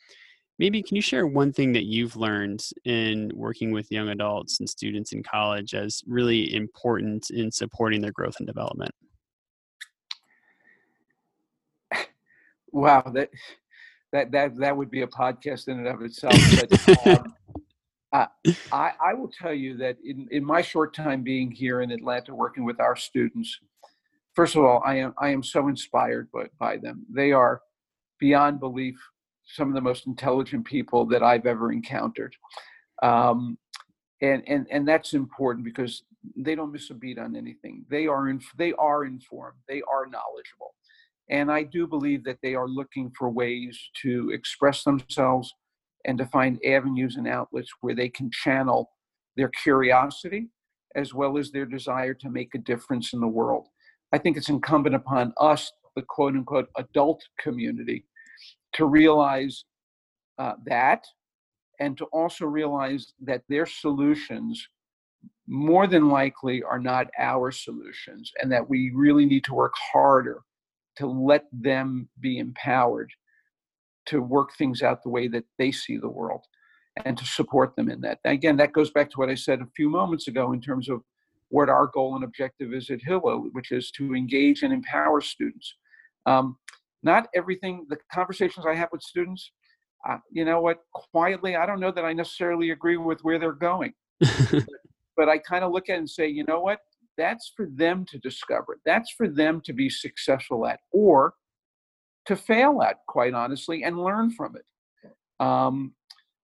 maybe 0.57 0.81
can 0.81 0.95
you 0.95 1.01
share 1.01 1.27
one 1.27 1.51
thing 1.51 1.73
that 1.73 1.85
you've 1.85 2.15
learned 2.15 2.63
in 2.85 3.31
working 3.35 3.71
with 3.71 3.91
young 3.91 4.09
adults 4.09 4.59
and 4.59 4.69
students 4.69 5.11
in 5.11 5.21
college 5.21 5.73
as 5.73 6.01
really 6.07 6.53
important 6.55 7.29
in 7.31 7.51
supporting 7.51 8.01
their 8.01 8.13
growth 8.13 8.35
and 8.39 8.47
development? 8.47 8.91
Wow, 12.71 13.03
that 13.13 13.29
that 14.11 14.31
that 14.31 14.57
that 14.57 14.75
would 14.75 14.91
be 14.91 15.01
a 15.01 15.07
podcast 15.07 15.69
in 15.69 15.79
and 15.79 15.87
of 15.87 16.01
itself. 16.01 16.35
But, 16.59 17.07
um, 17.07 17.34
I, 18.71 18.91
I 19.03 19.13
will 19.13 19.29
tell 19.29 19.53
you 19.53 19.77
that 19.77 19.97
in, 20.03 20.27
in 20.31 20.43
my 20.45 20.61
short 20.61 20.95
time 20.95 21.21
being 21.23 21.51
here 21.51 21.81
in 21.81 21.91
Atlanta 21.91 22.33
working 22.33 22.63
with 22.63 22.79
our 22.79 22.95
students, 22.95 23.59
first 24.33 24.55
of 24.55 24.63
all, 24.63 24.81
I 24.85 24.95
am 24.95 25.13
I 25.17 25.29
am 25.29 25.43
so 25.43 25.67
inspired 25.67 26.29
by, 26.31 26.45
by 26.59 26.77
them. 26.77 27.05
They 27.13 27.31
are 27.31 27.61
beyond 28.19 28.59
belief 28.59 28.97
some 29.45 29.67
of 29.69 29.75
the 29.75 29.81
most 29.81 30.07
intelligent 30.07 30.65
people 30.65 31.05
that 31.07 31.23
I've 31.23 31.45
ever 31.45 31.71
encountered. 31.71 32.35
Um, 33.03 33.57
and, 34.21 34.43
and, 34.47 34.65
and 34.71 34.87
that's 34.87 35.13
important 35.13 35.65
because 35.65 36.03
they 36.35 36.55
don't 36.55 36.71
miss 36.71 36.89
a 36.89 36.93
beat 36.93 37.19
on 37.19 37.35
anything. 37.35 37.85
They 37.89 38.07
are 38.07 38.29
in, 38.29 38.41
they 38.57 38.73
are 38.73 39.05
informed. 39.05 39.59
They 39.67 39.81
are 39.81 40.05
knowledgeable. 40.05 40.73
And 41.29 41.51
I 41.51 41.63
do 41.63 41.87
believe 41.87 42.23
that 42.23 42.39
they 42.41 42.55
are 42.55 42.67
looking 42.67 43.11
for 43.17 43.29
ways 43.29 43.79
to 44.01 44.31
express 44.31 44.83
themselves 44.83 45.53
and 46.05 46.17
to 46.17 46.25
find 46.27 46.63
avenues 46.65 47.15
and 47.15 47.27
outlets 47.27 47.71
where 47.81 47.95
they 47.95 48.09
can 48.09 48.29
channel 48.31 48.89
their 49.35 49.49
curiosity 49.49 50.47
as 50.95 51.13
well 51.13 51.37
as 51.37 51.51
their 51.51 51.65
desire 51.65 52.13
to 52.13 52.29
make 52.29 52.55
a 52.55 52.59
difference 52.59 53.13
in 53.13 53.19
the 53.19 53.27
world. 53.27 53.67
I 54.13 54.17
think 54.17 54.37
it's 54.37 54.49
incumbent 54.49 54.95
upon 54.95 55.33
us, 55.39 55.71
the 55.95 56.03
quote 56.03 56.35
unquote 56.35 56.69
adult 56.77 57.21
community, 57.39 58.05
to 58.73 58.85
realize 58.85 59.65
uh, 60.37 60.53
that 60.65 61.03
and 61.79 61.97
to 61.97 62.05
also 62.05 62.45
realize 62.45 63.13
that 63.21 63.41
their 63.49 63.65
solutions 63.65 64.67
more 65.47 65.87
than 65.87 66.09
likely 66.09 66.63
are 66.63 66.79
not 66.79 67.07
our 67.19 67.51
solutions 67.51 68.31
and 68.41 68.51
that 68.51 68.67
we 68.67 68.91
really 68.95 69.25
need 69.25 69.43
to 69.43 69.53
work 69.53 69.73
harder 69.91 70.41
to 70.97 71.07
let 71.07 71.43
them 71.51 72.07
be 72.19 72.39
empowered 72.39 73.11
to 74.07 74.21
work 74.21 74.55
things 74.57 74.81
out 74.81 75.03
the 75.03 75.09
way 75.09 75.27
that 75.27 75.45
they 75.57 75.71
see 75.71 75.97
the 75.97 76.09
world 76.09 76.45
and 77.03 77.17
to 77.17 77.25
support 77.25 77.75
them 77.75 77.89
in 77.89 78.01
that. 78.01 78.19
Again, 78.23 78.57
that 78.57 78.71
goes 78.71 78.91
back 78.91 79.09
to 79.11 79.17
what 79.17 79.29
I 79.29 79.35
said 79.35 79.61
a 79.61 79.67
few 79.75 79.89
moments 79.89 80.27
ago 80.27 80.53
in 80.53 80.61
terms 80.61 80.89
of 80.89 81.01
what 81.49 81.69
our 81.69 81.87
goal 81.87 82.15
and 82.15 82.23
objective 82.23 82.73
is 82.73 82.89
at 82.89 83.01
Hillel, 83.01 83.49
which 83.51 83.71
is 83.71 83.91
to 83.91 84.15
engage 84.15 84.63
and 84.63 84.73
empower 84.73 85.21
students. 85.21 85.75
Um, 86.25 86.57
not 87.03 87.27
everything, 87.35 87.85
the 87.89 87.97
conversations 88.11 88.65
I 88.65 88.73
have 88.75 88.89
with 88.91 89.03
students, 89.03 89.51
uh, 90.07 90.17
you 90.31 90.45
know 90.45 90.61
what, 90.61 90.79
quietly, 90.93 91.55
I 91.55 91.65
don't 91.65 91.79
know 91.79 91.91
that 91.91 92.05
I 92.05 92.13
necessarily 92.13 92.71
agree 92.71 92.97
with 92.97 93.21
where 93.23 93.39
they're 93.39 93.51
going. 93.51 93.93
but 95.17 95.29
I 95.29 95.37
kind 95.37 95.63
of 95.63 95.71
look 95.71 95.89
at 95.89 95.95
it 95.95 95.99
and 95.99 96.09
say, 96.09 96.27
you 96.27 96.43
know 96.45 96.61
what, 96.61 96.79
that's 97.17 97.51
for 97.55 97.67
them 97.71 98.05
to 98.09 98.17
discover. 98.19 98.79
That's 98.85 99.11
for 99.11 99.27
them 99.27 99.61
to 99.61 99.73
be 99.73 99.89
successful 99.89 100.65
at 100.67 100.79
or 100.91 101.33
to 102.27 102.35
fail 102.35 102.81
at, 102.81 102.97
quite 103.07 103.33
honestly, 103.33 103.83
and 103.83 103.99
learn 103.99 104.31
from 104.31 104.55
it. 104.55 104.65
Um, 105.39 105.93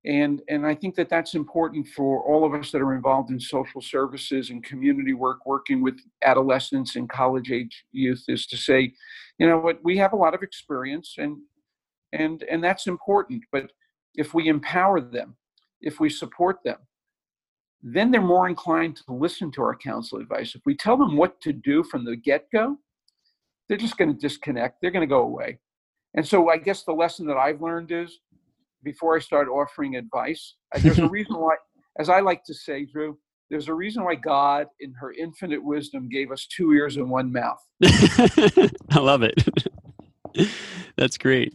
and 0.03 0.41
and 0.49 0.65
I 0.65 0.73
think 0.73 0.95
that 0.95 1.09
that's 1.09 1.35
important 1.35 1.87
for 1.87 2.23
all 2.23 2.43
of 2.43 2.59
us 2.59 2.71
that 2.71 2.81
are 2.81 2.95
involved 2.95 3.29
in 3.29 3.39
social 3.39 3.81
services 3.81 4.49
and 4.49 4.63
community 4.63 5.13
work, 5.13 5.45
working 5.45 5.81
with 5.81 5.99
adolescents 6.23 6.95
and 6.95 7.07
college 7.07 7.51
age 7.51 7.85
youth, 7.91 8.23
is 8.27 8.47
to 8.47 8.57
say, 8.57 8.93
you 9.37 9.47
know 9.47 9.59
what, 9.59 9.79
we 9.83 9.97
have 9.97 10.13
a 10.13 10.17
lot 10.17 10.33
of 10.33 10.41
experience, 10.41 11.15
and 11.19 11.37
and 12.13 12.43
and 12.43 12.63
that's 12.63 12.87
important. 12.87 13.43
But 13.51 13.71
if 14.15 14.33
we 14.33 14.47
empower 14.47 15.01
them, 15.01 15.37
if 15.81 15.99
we 15.99 16.09
support 16.09 16.57
them, 16.65 16.79
then 17.83 18.09
they're 18.09 18.21
more 18.21 18.49
inclined 18.49 18.97
to 18.97 19.13
listen 19.13 19.51
to 19.51 19.61
our 19.61 19.75
counsel 19.75 20.19
advice. 20.19 20.55
If 20.55 20.61
we 20.65 20.75
tell 20.75 20.97
them 20.97 21.15
what 21.15 21.39
to 21.41 21.53
do 21.53 21.83
from 21.83 22.05
the 22.05 22.15
get 22.15 22.47
go, 22.51 22.77
they're 23.67 23.77
just 23.77 23.97
going 23.97 24.13
to 24.13 24.19
disconnect. 24.19 24.81
They're 24.81 24.91
going 24.91 25.07
to 25.07 25.15
go 25.15 25.21
away. 25.21 25.59
And 26.15 26.27
so 26.27 26.49
I 26.49 26.57
guess 26.57 26.83
the 26.83 26.93
lesson 26.93 27.25
that 27.27 27.37
I've 27.37 27.61
learned 27.61 27.91
is 27.91 28.19
before 28.83 29.15
I 29.15 29.19
start 29.19 29.47
offering 29.47 29.95
advice. 29.95 30.55
Uh, 30.75 30.79
there's 30.79 30.99
a 30.99 31.07
reason 31.09 31.35
why, 31.37 31.55
as 31.99 32.09
I 32.09 32.19
like 32.19 32.43
to 32.45 32.53
say, 32.53 32.85
Drew, 32.85 33.17
there's 33.49 33.67
a 33.67 33.73
reason 33.73 34.03
why 34.03 34.15
God, 34.15 34.67
in 34.79 34.93
her 34.93 35.13
infinite 35.13 35.63
wisdom, 35.63 36.09
gave 36.09 36.31
us 36.31 36.47
two 36.47 36.71
ears 36.71 36.97
and 36.97 37.09
one 37.09 37.31
mouth. 37.31 37.59
I 37.83 38.99
love 38.99 39.23
it. 39.23 39.43
That's 40.97 41.17
great. 41.17 41.53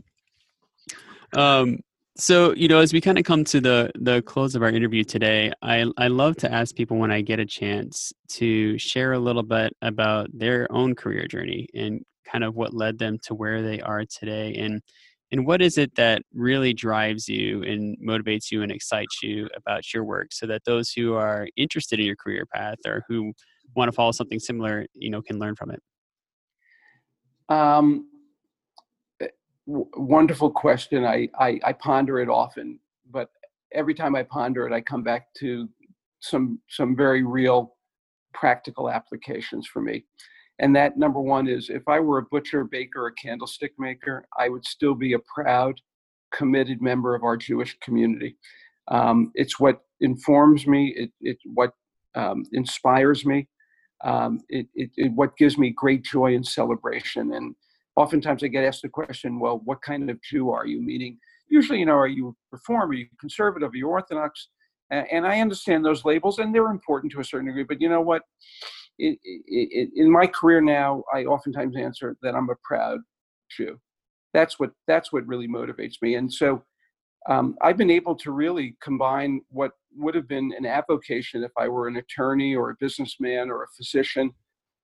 Um, 1.34 1.80
so 2.18 2.54
you 2.54 2.68
know, 2.68 2.78
as 2.78 2.92
we 2.92 3.00
kind 3.00 3.18
of 3.18 3.24
come 3.24 3.44
to 3.44 3.60
the 3.60 3.90
the 3.98 4.22
close 4.22 4.54
of 4.54 4.62
our 4.62 4.70
interview 4.70 5.04
today, 5.04 5.52
I 5.62 5.86
I 5.98 6.08
love 6.08 6.36
to 6.38 6.52
ask 6.52 6.74
people 6.74 6.98
when 6.98 7.10
I 7.10 7.20
get 7.20 7.40
a 7.40 7.46
chance 7.46 8.12
to 8.28 8.78
share 8.78 9.12
a 9.12 9.18
little 9.18 9.42
bit 9.42 9.74
about 9.82 10.28
their 10.32 10.70
own 10.70 10.94
career 10.94 11.26
journey 11.26 11.66
and 11.74 12.04
kind 12.30 12.44
of 12.44 12.54
what 12.54 12.74
led 12.74 12.98
them 12.98 13.18
to 13.24 13.34
where 13.34 13.62
they 13.62 13.80
are 13.80 14.04
today 14.04 14.54
and 14.54 14.82
and 15.32 15.44
what 15.44 15.60
is 15.60 15.76
it 15.76 15.94
that 15.96 16.22
really 16.32 16.72
drives 16.72 17.28
you 17.28 17.62
and 17.64 17.96
motivates 17.98 18.50
you 18.52 18.62
and 18.62 18.70
excites 18.70 19.22
you 19.22 19.48
about 19.56 19.92
your 19.92 20.04
work 20.04 20.28
so 20.32 20.46
that 20.46 20.64
those 20.64 20.92
who 20.92 21.14
are 21.14 21.48
interested 21.56 21.98
in 21.98 22.06
your 22.06 22.16
career 22.16 22.46
path 22.54 22.78
or 22.86 23.02
who 23.08 23.32
want 23.74 23.88
to 23.88 23.92
follow 23.92 24.12
something 24.12 24.38
similar 24.38 24.86
you 24.94 25.10
know 25.10 25.22
can 25.22 25.38
learn 25.38 25.56
from 25.56 25.70
it? 25.70 25.82
Um, 27.48 28.08
eh, 29.20 29.28
w- 29.66 29.90
wonderful 29.96 30.50
question 30.50 31.04
I, 31.04 31.28
I 31.38 31.60
i 31.64 31.72
ponder 31.72 32.20
it 32.20 32.28
often 32.28 32.78
but 33.10 33.30
every 33.72 33.94
time 33.94 34.14
i 34.16 34.22
ponder 34.22 34.66
it 34.66 34.72
i 34.72 34.80
come 34.80 35.02
back 35.02 35.32
to 35.38 35.68
some 36.20 36.60
some 36.68 36.96
very 36.96 37.22
real 37.22 37.76
practical 38.32 38.90
applications 38.90 39.66
for 39.66 39.80
me 39.80 40.04
and 40.58 40.74
that 40.76 40.96
number 40.96 41.20
one 41.20 41.48
is 41.48 41.68
if 41.68 41.86
I 41.86 42.00
were 42.00 42.18
a 42.18 42.22
butcher, 42.22 42.64
baker, 42.64 43.06
a 43.06 43.12
candlestick 43.12 43.72
maker, 43.78 44.26
I 44.38 44.48
would 44.48 44.64
still 44.64 44.94
be 44.94 45.12
a 45.12 45.18
proud, 45.34 45.80
committed 46.32 46.80
member 46.80 47.14
of 47.14 47.22
our 47.22 47.36
Jewish 47.36 47.76
community. 47.80 48.36
Um, 48.88 49.32
it's 49.34 49.60
what 49.60 49.80
informs 50.00 50.66
me, 50.66 50.94
it, 50.96 51.10
it 51.20 51.38
what 51.54 51.72
um, 52.14 52.44
inspires 52.52 53.26
me, 53.26 53.48
um, 54.04 54.40
it, 54.48 54.66
it, 54.74 54.90
it, 54.96 55.12
what 55.12 55.36
gives 55.36 55.58
me 55.58 55.70
great 55.70 56.04
joy 56.04 56.34
and 56.34 56.46
celebration. 56.46 57.34
And 57.34 57.54
oftentimes 57.96 58.42
I 58.42 58.48
get 58.48 58.64
asked 58.64 58.82
the 58.82 58.88
question, 58.88 59.38
well, 59.38 59.60
what 59.64 59.82
kind 59.82 60.10
of 60.10 60.22
Jew 60.22 60.50
are 60.50 60.66
you? 60.66 60.80
Meaning, 60.82 61.18
usually, 61.48 61.80
you 61.80 61.86
know, 61.86 61.96
are 61.96 62.06
you 62.06 62.36
reform, 62.50 62.90
are 62.90 62.94
you 62.94 63.06
conservative, 63.20 63.72
are 63.72 63.76
you 63.76 63.88
orthodox? 63.88 64.48
And 64.90 65.26
I 65.26 65.40
understand 65.40 65.84
those 65.84 66.04
labels, 66.04 66.38
and 66.38 66.54
they're 66.54 66.70
important 66.70 67.12
to 67.12 67.20
a 67.20 67.24
certain 67.24 67.46
degree. 67.46 67.64
But 67.64 67.80
you 67.80 67.88
know 67.88 68.00
what? 68.00 68.22
It, 68.98 69.18
it, 69.24 69.90
in 69.94 70.10
my 70.10 70.26
career 70.26 70.60
now, 70.60 71.04
I 71.12 71.24
oftentimes 71.24 71.76
answer 71.76 72.16
that 72.22 72.34
I'm 72.34 72.50
a 72.50 72.56
proud 72.62 73.00
Jew. 73.50 73.78
That's 74.32 74.58
what 74.58 74.72
that's 74.86 75.12
what 75.12 75.26
really 75.26 75.48
motivates 75.48 75.94
me. 76.02 76.16
And 76.16 76.32
so 76.32 76.62
um, 77.28 77.56
I've 77.62 77.76
been 77.76 77.90
able 77.90 78.14
to 78.16 78.30
really 78.30 78.76
combine 78.82 79.40
what 79.50 79.72
would 79.96 80.14
have 80.14 80.28
been 80.28 80.52
an 80.56 80.66
avocation 80.66 81.42
if 81.42 81.52
I 81.58 81.68
were 81.68 81.88
an 81.88 81.96
attorney 81.96 82.54
or 82.54 82.70
a 82.70 82.76
businessman 82.78 83.50
or 83.50 83.64
a 83.64 83.68
physician, 83.76 84.32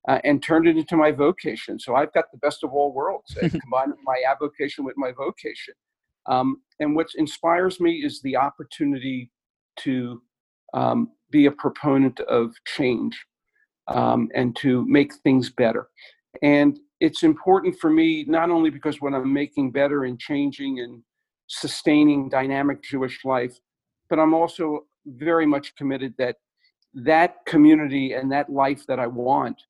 uh, 0.08 0.18
and 0.24 0.42
turned 0.42 0.66
it 0.66 0.76
into 0.76 0.96
my 0.96 1.12
vocation. 1.12 1.78
So 1.78 1.94
I've 1.94 2.12
got 2.12 2.24
the 2.32 2.38
best 2.38 2.64
of 2.64 2.72
all 2.72 2.92
worlds. 2.92 3.36
I 3.42 3.48
combined 3.60 3.94
my 4.04 4.22
avocation 4.28 4.84
with 4.84 4.96
my 4.96 5.12
vocation. 5.12 5.74
Um, 6.26 6.62
and 6.80 6.94
what 6.96 7.08
inspires 7.16 7.80
me 7.80 8.04
is 8.04 8.20
the 8.22 8.36
opportunity 8.36 9.30
to 9.80 10.22
um, 10.72 11.10
be 11.30 11.46
a 11.46 11.50
proponent 11.50 12.20
of 12.20 12.52
change 12.66 13.24
um, 13.88 14.28
and 14.34 14.54
to 14.56 14.86
make 14.86 15.14
things 15.16 15.50
better. 15.50 15.88
And 16.42 16.78
it's 17.00 17.22
important 17.22 17.78
for 17.80 17.90
me 17.90 18.24
not 18.28 18.50
only 18.50 18.70
because 18.70 19.00
when 19.00 19.14
I'm 19.14 19.32
making 19.32 19.72
better 19.72 20.04
and 20.04 20.18
changing 20.18 20.80
and 20.80 21.02
sustaining 21.48 22.28
dynamic 22.28 22.82
Jewish 22.82 23.24
life, 23.24 23.58
but 24.08 24.18
I'm 24.18 24.34
also 24.34 24.86
very 25.06 25.46
much 25.46 25.74
committed 25.74 26.14
that 26.18 26.36
that 26.94 27.36
community 27.46 28.12
and 28.12 28.30
that 28.30 28.50
life 28.50 28.86
that 28.86 29.00
I 29.00 29.06
want 29.06 29.60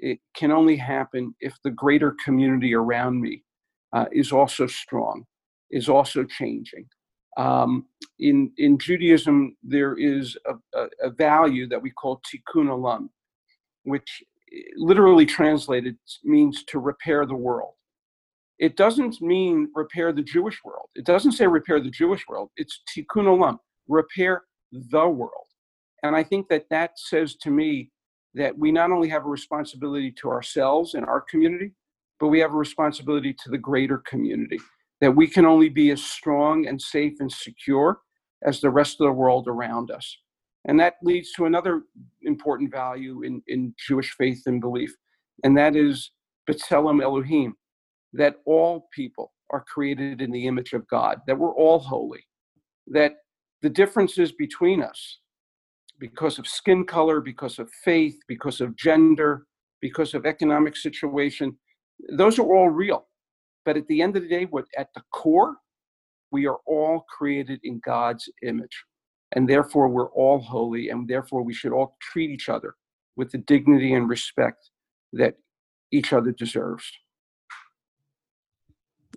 it 0.00 0.18
can 0.34 0.50
only 0.50 0.76
happen 0.76 1.34
if 1.40 1.54
the 1.62 1.70
greater 1.70 2.16
community 2.24 2.74
around 2.74 3.20
me 3.20 3.44
uh, 3.92 4.06
is 4.12 4.32
also 4.32 4.66
strong, 4.66 5.24
is 5.70 5.88
also 5.88 6.24
changing. 6.24 6.86
Um, 7.36 7.86
in 8.18 8.50
in 8.58 8.78
Judaism, 8.78 9.56
there 9.62 9.94
is 9.96 10.36
a, 10.46 10.54
a, 10.78 10.88
a, 11.02 11.10
value 11.10 11.68
that 11.68 11.80
we 11.80 11.90
call 11.90 12.20
tikkun 12.20 12.66
olam, 12.66 13.08
which 13.84 14.22
eh, 14.52 14.60
literally 14.76 15.26
translated 15.26 15.96
means 16.24 16.64
to 16.64 16.78
repair 16.78 17.26
the 17.26 17.34
world. 17.34 17.74
It 18.58 18.76
doesn't 18.76 19.22
mean 19.22 19.70
repair 19.74 20.12
the 20.12 20.22
Jewish 20.22 20.62
world. 20.64 20.88
It 20.94 21.06
doesn't 21.06 21.32
say 21.32 21.46
repair 21.46 21.80
the 21.80 21.90
Jewish 21.90 22.28
world. 22.28 22.50
It's 22.56 22.82
tikkun 22.94 23.24
olam, 23.24 23.58
repair 23.88 24.42
the 24.70 25.08
world. 25.08 25.46
And 26.02 26.14
I 26.14 26.22
think 26.22 26.48
that 26.48 26.66
that 26.70 26.98
says 26.98 27.36
to 27.36 27.50
me 27.50 27.90
that 28.34 28.56
we 28.56 28.70
not 28.70 28.90
only 28.90 29.08
have 29.08 29.24
a 29.24 29.28
responsibility 29.28 30.12
to 30.12 30.30
ourselves 30.30 30.94
and 30.94 31.06
our 31.06 31.20
community, 31.22 31.72
but 32.18 32.28
we 32.28 32.38
have 32.40 32.52
a 32.52 32.56
responsibility 32.56 33.32
to 33.32 33.50
the 33.50 33.58
greater 33.58 33.98
community. 33.98 34.58
That 35.00 35.16
we 35.16 35.26
can 35.26 35.46
only 35.46 35.70
be 35.70 35.90
as 35.90 36.02
strong 36.02 36.66
and 36.66 36.80
safe 36.80 37.14
and 37.20 37.32
secure 37.32 38.00
as 38.42 38.60
the 38.60 38.70
rest 38.70 39.00
of 39.00 39.06
the 39.06 39.12
world 39.12 39.48
around 39.48 39.90
us. 39.90 40.18
And 40.66 40.78
that 40.80 40.94
leads 41.02 41.32
to 41.32 41.46
another 41.46 41.82
important 42.22 42.70
value 42.70 43.22
in, 43.22 43.42
in 43.46 43.74
Jewish 43.88 44.12
faith 44.12 44.42
and 44.46 44.60
belief, 44.60 44.94
and 45.42 45.56
that 45.56 45.74
is 45.74 46.12
B'Tselem 46.48 47.02
Elohim, 47.02 47.54
that 48.12 48.36
all 48.44 48.88
people 48.92 49.32
are 49.50 49.64
created 49.64 50.20
in 50.20 50.30
the 50.30 50.46
image 50.46 50.72
of 50.74 50.86
God, 50.88 51.20
that 51.26 51.38
we're 51.38 51.54
all 51.54 51.78
holy, 51.78 52.24
that 52.88 53.14
the 53.62 53.70
differences 53.70 54.32
between 54.32 54.82
us, 54.82 55.18
because 55.98 56.38
of 56.38 56.46
skin 56.46 56.84
color, 56.84 57.20
because 57.20 57.58
of 57.58 57.70
faith, 57.84 58.18
because 58.28 58.60
of 58.60 58.76
gender, 58.76 59.46
because 59.80 60.14
of 60.14 60.26
economic 60.26 60.76
situation, 60.76 61.56
those 62.16 62.38
are 62.38 62.54
all 62.54 62.68
real. 62.68 63.06
But 63.64 63.76
at 63.76 63.86
the 63.88 64.00
end 64.02 64.16
of 64.16 64.22
the 64.22 64.28
day, 64.28 64.44
what 64.44 64.64
at 64.76 64.88
the 64.94 65.02
core, 65.12 65.56
we 66.30 66.46
are 66.46 66.58
all 66.66 67.04
created 67.08 67.60
in 67.64 67.80
God's 67.84 68.28
image 68.42 68.84
and 69.32 69.48
therefore 69.48 69.88
we're 69.88 70.10
all 70.10 70.38
holy, 70.38 70.90
and 70.90 71.08
therefore 71.08 71.42
we 71.42 71.54
should 71.54 71.72
all 71.72 71.96
treat 72.00 72.30
each 72.30 72.48
other 72.48 72.74
with 73.16 73.30
the 73.30 73.38
dignity 73.38 73.94
and 73.94 74.08
respect 74.08 74.70
that 75.12 75.34
each 75.92 76.12
other 76.12 76.32
deserves. 76.32 76.90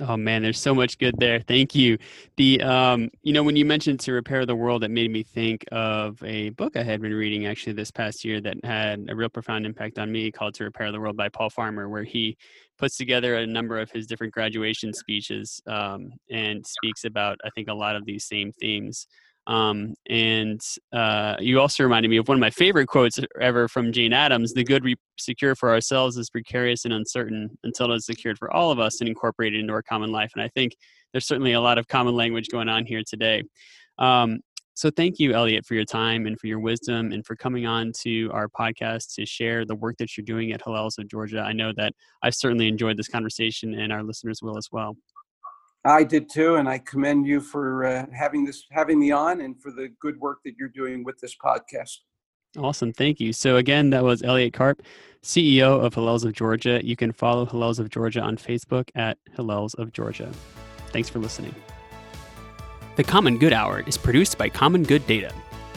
Oh 0.02 0.18
man, 0.18 0.42
there's 0.42 0.60
so 0.60 0.74
much 0.74 0.98
good 0.98 1.14
there. 1.20 1.40
Thank 1.40 1.76
you. 1.76 2.00
The 2.38 2.60
um, 2.62 3.12
you 3.22 3.32
know, 3.32 3.44
when 3.44 3.56
you 3.56 3.64
mentioned 3.64 4.00
to 4.02 4.14
repair 4.14 4.44
the 4.44 4.56
world, 4.56 4.84
it 4.84 4.90
made 4.90 5.12
me 5.12 5.22
think 5.22 5.66
of 5.72 6.22
a 6.24 6.50
book 6.50 6.76
I 6.76 6.82
had 6.82 7.00
been 7.00 7.14
reading 7.14 7.46
actually 7.46 7.74
this 7.74 7.92
past 7.92 8.26
year 8.26 8.42
that 8.42 8.58
had 8.66 9.06
a 9.10 9.16
real 9.16 9.30
profound 9.30 9.68
impact 9.68 10.00
on 10.00 10.12
me 10.12 10.32
called 10.32 10.56
To 10.56 10.64
Repair 10.64 10.92
the 10.92 11.00
World 11.00 11.16
by 11.16 11.30
Paul 11.30 11.52
Farmer, 11.52 11.90
where 11.90 12.04
he 12.04 12.36
puts 12.80 12.98
together 12.98 13.36
a 13.36 13.46
number 13.46 13.80
of 13.80 13.92
his 13.92 14.08
different 14.08 14.34
graduation 14.34 14.94
speeches 14.94 15.62
um, 15.68 16.12
and 16.32 16.66
speaks 16.66 17.04
about, 17.06 17.38
I 17.46 17.52
think, 17.52 17.68
a 17.68 17.74
lot 17.74 17.96
of 17.96 18.04
these 18.04 18.26
same 18.26 18.52
themes. 18.52 19.06
Um, 19.46 19.96
and 20.10 20.62
uh, 20.94 21.36
you 21.40 21.60
also 21.60 21.84
reminded 21.84 22.10
me 22.10 22.18
of 22.18 22.28
one 22.28 22.38
of 22.38 22.42
my 22.42 22.50
favorite 22.50 22.88
quotes 22.88 23.20
ever 23.42 23.68
from 23.68 23.92
Jane 23.92 24.14
Addams 24.14 24.54
The 24.54 24.64
good 24.64 24.84
we 24.84 24.96
secure 25.18 25.56
for 25.56 25.70
ourselves 25.72 26.18
is 26.18 26.30
precarious 26.30 26.86
and 26.86 26.94
uncertain 26.94 27.50
until 27.64 27.92
it 27.92 27.96
is 27.98 28.06
secured 28.06 28.38
for 28.38 28.54
all 28.54 28.72
of 28.72 28.80
us 28.80 29.02
and 29.02 29.10
incorporated 29.10 29.60
into 29.60 29.74
our 29.74 29.84
common 29.84 30.12
life. 30.12 30.32
And 30.36 30.44
I 30.44 30.50
think 30.50 30.76
there's 31.12 31.26
certainly 31.26 31.54
a 31.54 31.62
lot 31.62 31.78
of 31.78 31.88
common 31.88 32.16
language 32.16 32.48
going 32.50 32.70
on 32.70 32.86
here 32.86 33.04
today. 33.06 33.44
Um, 34.00 34.40
so 34.76 34.90
thank 34.90 35.20
you, 35.20 35.34
Elliot, 35.34 35.66
for 35.68 35.76
your 35.76 35.86
time 35.86 36.26
and 36.26 36.40
for 36.40 36.48
your 36.48 36.60
wisdom 36.60 37.12
and 37.12 37.24
for 37.24 37.36
coming 37.36 37.68
on 37.68 37.92
to 38.02 38.32
our 38.34 38.48
podcast 38.48 39.14
to 39.16 39.26
share 39.26 39.66
the 39.66 39.76
work 39.76 39.98
that 39.98 40.18
you're 40.18 40.26
doing 40.26 40.52
at 40.52 40.64
Hillels 40.64 40.98
of 40.98 41.08
Georgia. 41.08 41.42
I 41.42 41.54
know 41.54 41.74
that 41.78 41.94
I've 42.24 42.34
certainly 42.34 42.68
enjoyed 42.68 42.98
this 42.98 43.08
conversation 43.08 43.76
and 43.76 43.94
our 43.94 44.02
listeners 44.02 44.42
will 44.42 44.58
as 44.58 44.70
well. 44.72 44.96
I 45.86 46.04
did 46.04 46.30
too, 46.30 46.56
and 46.56 46.70
I 46.70 46.80
commend 46.80 47.28
you 47.28 47.42
for 47.42 47.86
uh, 47.86 48.06
having 48.14 48.46
this 48.46 48.66
having 48.72 49.00
me 49.00 49.12
on 49.12 49.42
and 49.42 49.62
for 49.62 49.72
the 49.72 49.90
good 50.00 50.18
work 50.20 50.40
that 50.46 50.56
you're 50.58 50.70
doing 50.70 51.04
with 51.04 51.20
this 51.20 51.36
podcast. 51.36 51.98
Awesome, 52.58 52.94
thank 52.94 53.20
you. 53.20 53.34
So 53.34 53.58
again, 53.58 53.90
that 53.90 54.04
was 54.04 54.24
Elliot 54.24 54.54
Karp, 54.54 54.82
CEO 55.24 55.84
of 55.84 55.96
Hillels 55.96 56.24
of 56.24 56.32
Georgia. 56.34 56.80
You 56.84 56.96
can 56.96 57.12
follow 57.12 57.46
Hillels 57.46 57.80
of 57.80 57.90
Georgia 57.90 58.22
on 58.22 58.38
Facebook 58.38 58.90
at 58.96 59.18
Hillels 59.36 59.76
of 59.76 59.92
Georgia. 59.92 60.32
Thanks 60.90 61.10
for 61.10 61.20
listening. 61.20 61.54
The 62.96 63.04
Common 63.04 63.38
Good 63.40 63.54
Hour 63.54 63.84
is 63.88 63.98
produced 63.98 64.38
by 64.38 64.50
Common 64.50 64.84
Good 64.84 65.08
Data. 65.08 65.34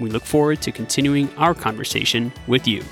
We 0.00 0.10
look 0.10 0.24
forward 0.24 0.60
to 0.62 0.72
continuing 0.72 1.32
our 1.36 1.54
conversation 1.54 2.32
with 2.46 2.66
you. 2.66 2.82